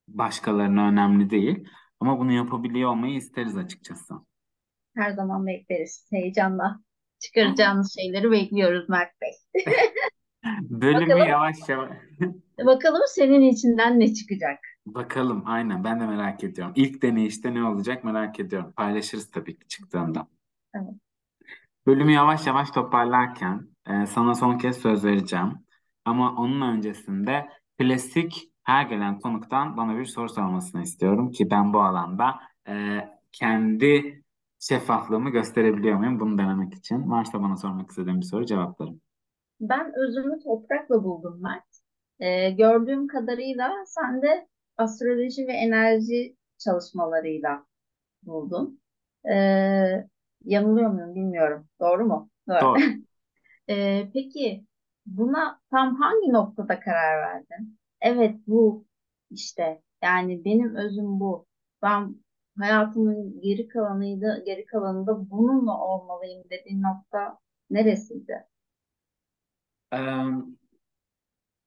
başkalarına 0.08 0.88
önemli 0.88 1.30
değil. 1.30 1.68
Ama 2.00 2.18
bunu 2.18 2.32
yapabiliyor 2.32 2.90
olmayı 2.90 3.14
isteriz 3.14 3.56
açıkçası. 3.56 4.14
Her 4.96 5.10
zaman 5.10 5.46
bekleriz. 5.46 6.06
Heyecanla 6.12 6.80
çıkaracağınız 7.18 7.94
şeyleri 7.94 8.30
bekliyoruz 8.30 8.88
Mert 8.88 9.10
Bey. 9.20 9.64
Bölümü 10.62 11.10
Bakalım, 11.10 11.28
yavaş 11.28 11.68
yavaş 11.68 11.90
bakalım 12.66 13.02
senin 13.06 13.40
içinden 13.40 14.00
ne 14.00 14.14
çıkacak? 14.14 14.58
Bakalım 14.94 15.42
aynen 15.46 15.84
ben 15.84 16.00
de 16.00 16.06
merak 16.06 16.44
ediyorum. 16.44 16.72
İlk 16.76 17.02
deneyişte 17.02 17.54
ne 17.54 17.64
olacak 17.64 18.04
merak 18.04 18.40
ediyorum. 18.40 18.72
Paylaşırız 18.76 19.30
tabii 19.30 19.58
ki 19.58 19.68
çıktığında. 19.68 20.26
Evet. 20.74 20.94
Bölümü 21.86 22.12
yavaş 22.12 22.46
yavaş 22.46 22.70
toparlarken 22.70 23.68
e, 23.86 24.06
sana 24.06 24.34
son 24.34 24.58
kez 24.58 24.76
söz 24.78 25.04
vereceğim. 25.04 25.52
Ama 26.04 26.34
onun 26.36 26.60
öncesinde 26.60 27.48
klasik 27.78 28.52
her 28.62 28.86
gelen 28.86 29.20
konuktan 29.20 29.76
bana 29.76 29.98
bir 29.98 30.04
soru 30.04 30.28
sormasını 30.28 30.82
istiyorum 30.82 31.30
ki 31.30 31.50
ben 31.50 31.72
bu 31.72 31.80
alanda 31.80 32.34
e, 32.68 33.00
kendi 33.32 34.22
şeffaflığımı 34.60 35.30
gösterebiliyor 35.30 35.98
muyum 35.98 36.20
bunu 36.20 36.38
denemek 36.38 36.74
için. 36.74 37.10
Varsa 37.10 37.42
bana 37.42 37.56
sormak 37.56 37.90
istediğin 37.90 38.20
bir 38.20 38.26
soru 38.26 38.46
cevaplarım. 38.46 39.00
Ben 39.60 39.92
özümü 39.96 40.38
toprakla 40.40 41.04
buldum 41.04 41.42
Mert. 41.42 41.64
Ee, 42.20 42.50
gördüğüm 42.50 43.06
kadarıyla 43.06 43.72
sen 43.86 44.22
de 44.22 44.48
astroloji 44.78 45.46
ve 45.48 45.52
enerji 45.52 46.36
çalışmalarıyla 46.58 47.66
buldun. 48.22 48.80
Ee, 49.30 50.08
yanılıyor 50.44 50.90
muyum 50.90 51.14
bilmiyorum. 51.14 51.68
Doğru 51.80 52.04
mu? 52.06 52.30
Doğru. 52.48 52.60
Doğru. 52.60 52.80
Ee, 53.70 54.10
peki 54.14 54.66
buna 55.06 55.60
tam 55.70 55.96
hangi 55.96 56.32
noktada 56.32 56.80
karar 56.80 57.18
verdin? 57.22 57.78
Evet 58.00 58.36
bu 58.46 58.86
işte 59.30 59.82
yani 60.02 60.44
benim 60.44 60.74
özüm 60.76 61.20
bu. 61.20 61.46
Ben 61.82 62.16
hayatımın 62.58 63.40
geri 63.40 63.68
kalanıydı, 63.68 64.42
geri 64.46 64.66
kalanında 64.66 65.30
bununla 65.30 65.78
olmalıyım 65.80 66.44
dediğin 66.50 66.82
nokta 66.82 67.38
neresiydi? 67.70 68.46
Ee, 69.92 70.57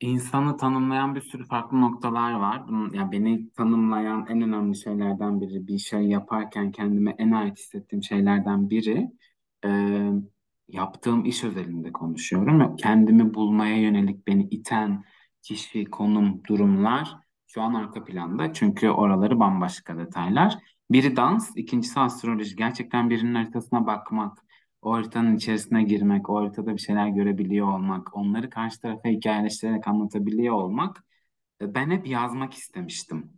İnsanı 0.02 0.58
tanımlayan 0.58 1.16
bir 1.16 1.22
sürü 1.22 1.46
farklı 1.46 1.82
noktalar 1.82 2.34
var. 2.34 2.68
Bunun, 2.68 2.94
yani 2.94 3.12
beni 3.12 3.50
tanımlayan 3.52 4.26
en 4.30 4.42
önemli 4.42 4.76
şeylerden 4.78 5.42
biri, 5.42 5.68
bir 5.68 5.78
şey 5.78 6.02
yaparken 6.02 6.72
kendime 6.72 7.16
en 7.18 7.32
ait 7.32 7.58
hissettiğim 7.58 8.04
şeylerden 8.04 8.70
biri, 8.70 9.12
e, 9.66 9.70
yaptığım 10.68 11.26
iş 11.26 11.44
özelinde 11.44 11.92
konuşuyorum. 11.92 12.76
Kendimi 12.76 13.34
bulmaya 13.34 13.82
yönelik 13.82 14.28
beni 14.28 14.44
iten 14.44 15.04
kişi, 15.42 15.86
konum, 15.86 16.44
durumlar 16.48 17.16
şu 17.48 17.62
an 17.62 17.74
arka 17.74 18.04
planda. 18.04 18.54
Çünkü 18.54 18.90
oraları 18.90 19.40
bambaşka 19.40 19.98
detaylar. 19.98 20.58
Biri 20.92 21.16
dans, 21.16 21.52
ikincisi 21.56 22.00
astroloji. 22.00 22.56
Gerçekten 22.56 23.10
birinin 23.10 23.36
haritasına 23.36 23.88
bakmak, 23.88 24.46
o 24.82 24.94
haritanın 24.94 25.36
içerisine 25.36 25.84
girmek, 25.84 26.30
o 26.30 26.36
haritada 26.38 26.74
bir 26.76 26.82
şeyler 26.82 27.08
görebiliyor 27.08 27.68
olmak, 27.68 28.18
onları 28.18 28.50
karşı 28.50 28.82
tarafa 28.82 29.10
hikayeleştirerek 29.10 29.88
anlatabiliyor 29.88 30.56
olmak. 30.56 31.04
e, 31.62 31.76
Ben 31.76 31.92
hep 31.92 32.08
yazmak 32.08 32.54
istemiştim. 32.54 33.34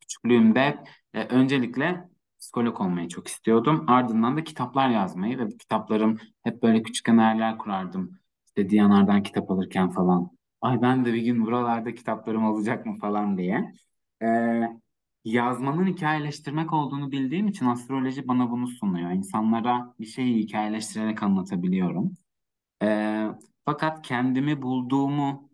Küçüklüğümde 0.00 0.84
e, 1.14 1.24
öncelikle 1.24 2.08
psikolog 2.40 2.80
olmayı 2.80 3.08
çok 3.08 3.28
istiyordum. 3.28 3.84
Ardından 3.88 4.36
da 4.36 4.44
kitaplar 4.44 4.90
yazmayı 4.90 5.38
ve 5.38 5.46
bu 5.46 5.56
kitaplarım 5.58 6.18
hep 6.42 6.62
böyle 6.62 6.82
küçük 6.82 7.08
hayaller 7.08 7.58
kurardım. 7.58 8.18
İşte 8.46 8.70
Diyanar'dan 8.70 9.22
kitap 9.22 9.50
alırken 9.50 9.90
falan. 9.90 10.30
Ay 10.60 10.82
ben 10.82 11.04
de 11.04 11.12
bir 11.14 11.22
gün 11.22 11.46
buralarda 11.46 11.94
kitaplarım 11.94 12.44
olacak 12.44 12.86
mı 12.86 12.98
falan 12.98 13.38
diye. 13.38 13.74
E, 14.22 14.26
yazmanın 15.24 15.86
hikayeleştirmek 15.86 16.72
olduğunu 16.72 17.12
bildiğim 17.12 17.48
için 17.48 17.66
astroloji 17.66 18.28
bana 18.28 18.50
bunu 18.50 18.68
sunuyor. 18.68 19.10
İnsanlara 19.10 19.94
bir 20.00 20.06
şeyi 20.06 20.38
hikayeleştirerek 20.38 21.22
anlatabiliyorum. 21.22 22.16
E, 22.82 23.26
fakat 23.64 24.02
kendimi 24.02 24.62
bulduğumu 24.62 25.50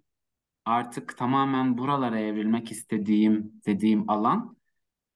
artık 0.64 1.18
tamamen 1.18 1.78
buralara 1.78 2.20
evrilmek 2.20 2.72
istediğim 2.72 3.62
dediğim 3.66 4.10
alan 4.10 4.56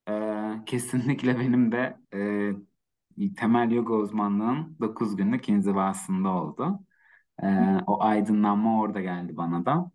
ee, 0.09 0.63
kesinlikle 0.65 1.39
benim 1.39 1.71
de 1.71 1.97
e, 2.13 3.35
temel 3.35 3.71
yoga 3.71 3.93
uzmanlığım 3.93 4.77
9 4.79 5.15
günlük 5.15 5.49
inzivasında 5.49 6.29
oldu. 6.29 6.79
Ee, 7.43 7.77
o 7.87 8.03
aydınlanma 8.03 8.81
orada 8.81 9.01
geldi 9.01 9.37
bana 9.37 9.65
da. 9.65 9.91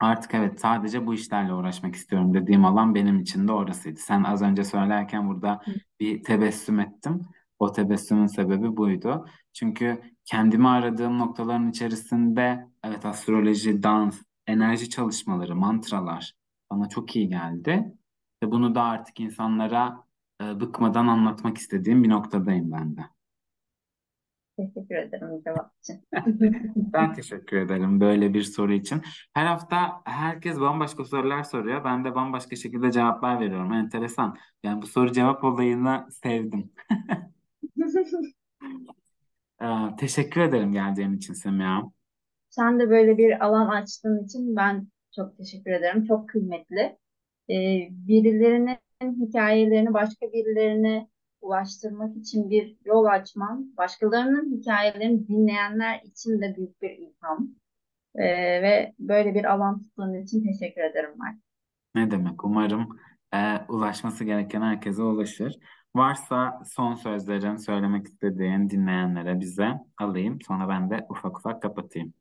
Artık 0.00 0.34
evet 0.34 0.60
sadece 0.60 1.06
bu 1.06 1.14
işlerle 1.14 1.54
uğraşmak 1.54 1.94
istiyorum 1.94 2.34
dediğim 2.34 2.64
alan 2.64 2.94
benim 2.94 3.20
için 3.20 3.48
de 3.48 3.52
orasıydı. 3.52 4.00
Sen 4.00 4.22
az 4.22 4.42
önce 4.42 4.64
söylerken 4.64 5.28
burada 5.28 5.60
bir 6.00 6.22
tebessüm 6.22 6.80
ettim. 6.80 7.26
O 7.58 7.72
tebessümün 7.72 8.26
sebebi 8.26 8.76
buydu. 8.76 9.26
Çünkü 9.52 10.02
kendimi 10.24 10.68
aradığım 10.68 11.18
noktaların 11.18 11.70
içerisinde 11.70 12.68
evet 12.84 13.06
astroloji, 13.06 13.82
dans, 13.82 14.22
enerji 14.46 14.90
çalışmaları, 14.90 15.56
mantralar 15.56 16.32
bana 16.70 16.88
çok 16.88 17.16
iyi 17.16 17.28
geldi. 17.28 17.92
Ve 18.42 18.50
bunu 18.50 18.74
da 18.74 18.82
artık 18.82 19.20
insanlara 19.20 20.04
e, 20.42 20.60
bıkmadan 20.60 21.06
anlatmak 21.06 21.58
istediğim 21.58 22.04
bir 22.04 22.08
noktadayım 22.08 22.72
ben 22.72 22.96
de. 22.96 23.02
Teşekkür 24.58 24.94
ederim 24.94 25.42
cevap 25.44 25.72
için. 25.78 26.00
Ben 26.92 27.12
teşekkür 27.12 27.56
ederim 27.56 28.00
böyle 28.00 28.34
bir 28.34 28.42
soru 28.42 28.72
için. 28.72 29.02
Her 29.34 29.46
hafta 29.46 30.02
herkes 30.04 30.60
bambaşka 30.60 31.04
sorular 31.04 31.42
soruyor. 31.42 31.84
Ben 31.84 32.04
de 32.04 32.14
bambaşka 32.14 32.56
şekilde 32.56 32.92
cevaplar 32.92 33.40
veriyorum. 33.40 33.72
Enteresan. 33.72 34.36
Yani 34.62 34.82
bu 34.82 34.86
soru 34.86 35.12
cevap 35.12 35.44
olayını 35.44 36.06
sevdim. 36.10 36.72
Ee, 39.62 39.66
teşekkür 39.98 40.40
ederim 40.40 40.72
geldiğin 40.72 41.12
için 41.12 41.34
Semiha. 41.34 41.82
Sen 42.50 42.80
de 42.80 42.90
böyle 42.90 43.18
bir 43.18 43.44
alan 43.44 43.68
açtığın 43.68 44.24
için 44.24 44.56
ben 44.56 44.88
Çok 45.16 45.36
teşekkür 45.36 45.70
ederim. 45.70 46.04
Çok 46.04 46.28
kıymetli. 46.28 46.98
Ee, 47.50 47.88
birilerinin 47.90 48.78
hikayelerini 49.26 49.94
başka 49.94 50.26
birilerine 50.32 51.08
ulaştırmak 51.40 52.16
için 52.16 52.50
bir 52.50 52.76
yol 52.84 53.04
açman, 53.04 53.76
başkalarının 53.76 54.56
hikayelerini 54.56 55.28
dinleyenler 55.28 56.00
için 56.04 56.40
de 56.40 56.54
büyük 56.56 56.82
bir 56.82 56.90
ilham. 56.90 57.48
Ee, 58.14 58.22
ve 58.62 58.94
böyle 58.98 59.34
bir 59.34 59.44
alan 59.44 59.82
tuttuğun 59.82 60.14
için 60.14 60.44
teşekkür 60.44 60.80
ederim 60.80 61.10
Mert. 61.18 61.36
Ne 61.94 62.10
demek? 62.10 62.44
Umarım 62.44 62.88
e, 63.34 63.38
ulaşması 63.68 64.24
gereken 64.24 64.62
herkese 64.62 65.02
ulaşır. 65.02 65.58
Varsa 65.96 66.62
son 66.64 66.94
sözlerin 66.94 67.56
söylemek 67.56 68.06
istediğin 68.06 68.70
dinleyenlere 68.70 69.40
bize 69.40 69.68
alayım. 69.98 70.38
Sonra 70.40 70.68
ben 70.68 70.90
de 70.90 71.06
ufak 71.08 71.38
ufak 71.38 71.62
kapatayım. 71.62 72.14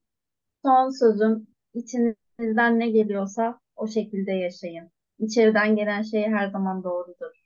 Son 0.65 0.89
sözüm 0.89 1.47
içinizden 1.73 2.79
ne 2.79 2.89
geliyorsa 2.89 3.59
o 3.75 3.87
şekilde 3.87 4.31
yaşayın. 4.31 4.91
İçeriden 5.19 5.75
gelen 5.75 6.01
şey 6.01 6.27
her 6.27 6.47
zaman 6.47 6.83
doğrudur. 6.83 7.36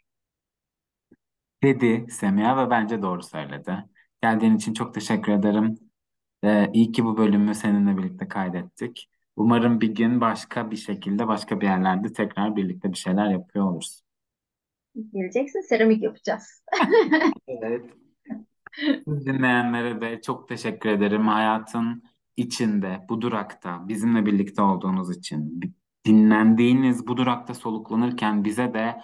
Dedi 1.63 2.05
Semiha 2.11 2.65
ve 2.65 2.69
bence 2.69 3.01
doğru 3.01 3.23
söyledi. 3.23 3.85
Geldiğin 4.21 4.55
için 4.55 4.73
çok 4.73 4.93
teşekkür 4.93 5.31
ederim. 5.31 5.75
Ee, 6.43 6.69
iyi 6.73 6.91
ki 6.91 7.05
bu 7.05 7.17
bölümü 7.17 7.55
seninle 7.55 7.97
birlikte 7.97 8.27
kaydettik. 8.27 9.09
Umarım 9.35 9.81
bir 9.81 9.95
gün 9.95 10.21
başka 10.21 10.71
bir 10.71 10.75
şekilde, 10.75 11.27
başka 11.27 11.61
bir 11.61 11.65
yerlerde 11.65 12.13
tekrar 12.13 12.55
birlikte 12.55 12.91
bir 12.91 12.97
şeyler 12.97 13.29
yapıyor 13.29 13.65
oluruz. 13.65 14.03
Geleceksin 15.13 15.61
seramik 15.61 16.03
yapacağız. 16.03 16.63
Evet. 17.47 17.85
Dinleyenlere 19.07 20.01
de 20.01 20.21
çok 20.21 20.49
teşekkür 20.49 20.89
ederim. 20.89 21.27
Hayatın 21.27 22.03
içinde, 22.37 23.05
bu 23.09 23.21
durakta 23.21 23.87
bizimle 23.87 24.25
birlikte 24.25 24.61
olduğunuz 24.61 25.17
için, 25.17 25.61
dinlendiğiniz 26.05 27.07
bu 27.07 27.17
durakta 27.17 27.53
soluklanırken 27.53 28.43
bize 28.43 28.73
de 28.73 29.01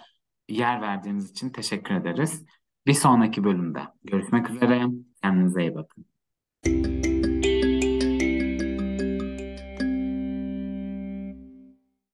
yer 0.50 0.82
verdiğiniz 0.82 1.32
için 1.32 1.50
teşekkür 1.50 1.96
ederiz. 1.96 2.46
Bir 2.88 2.94
sonraki 2.94 3.44
bölümde 3.44 3.80
görüşmek 4.04 4.50
üzere. 4.50 4.86
Kendinize 5.24 5.62
iyi 5.62 5.76
bakın. 5.76 6.06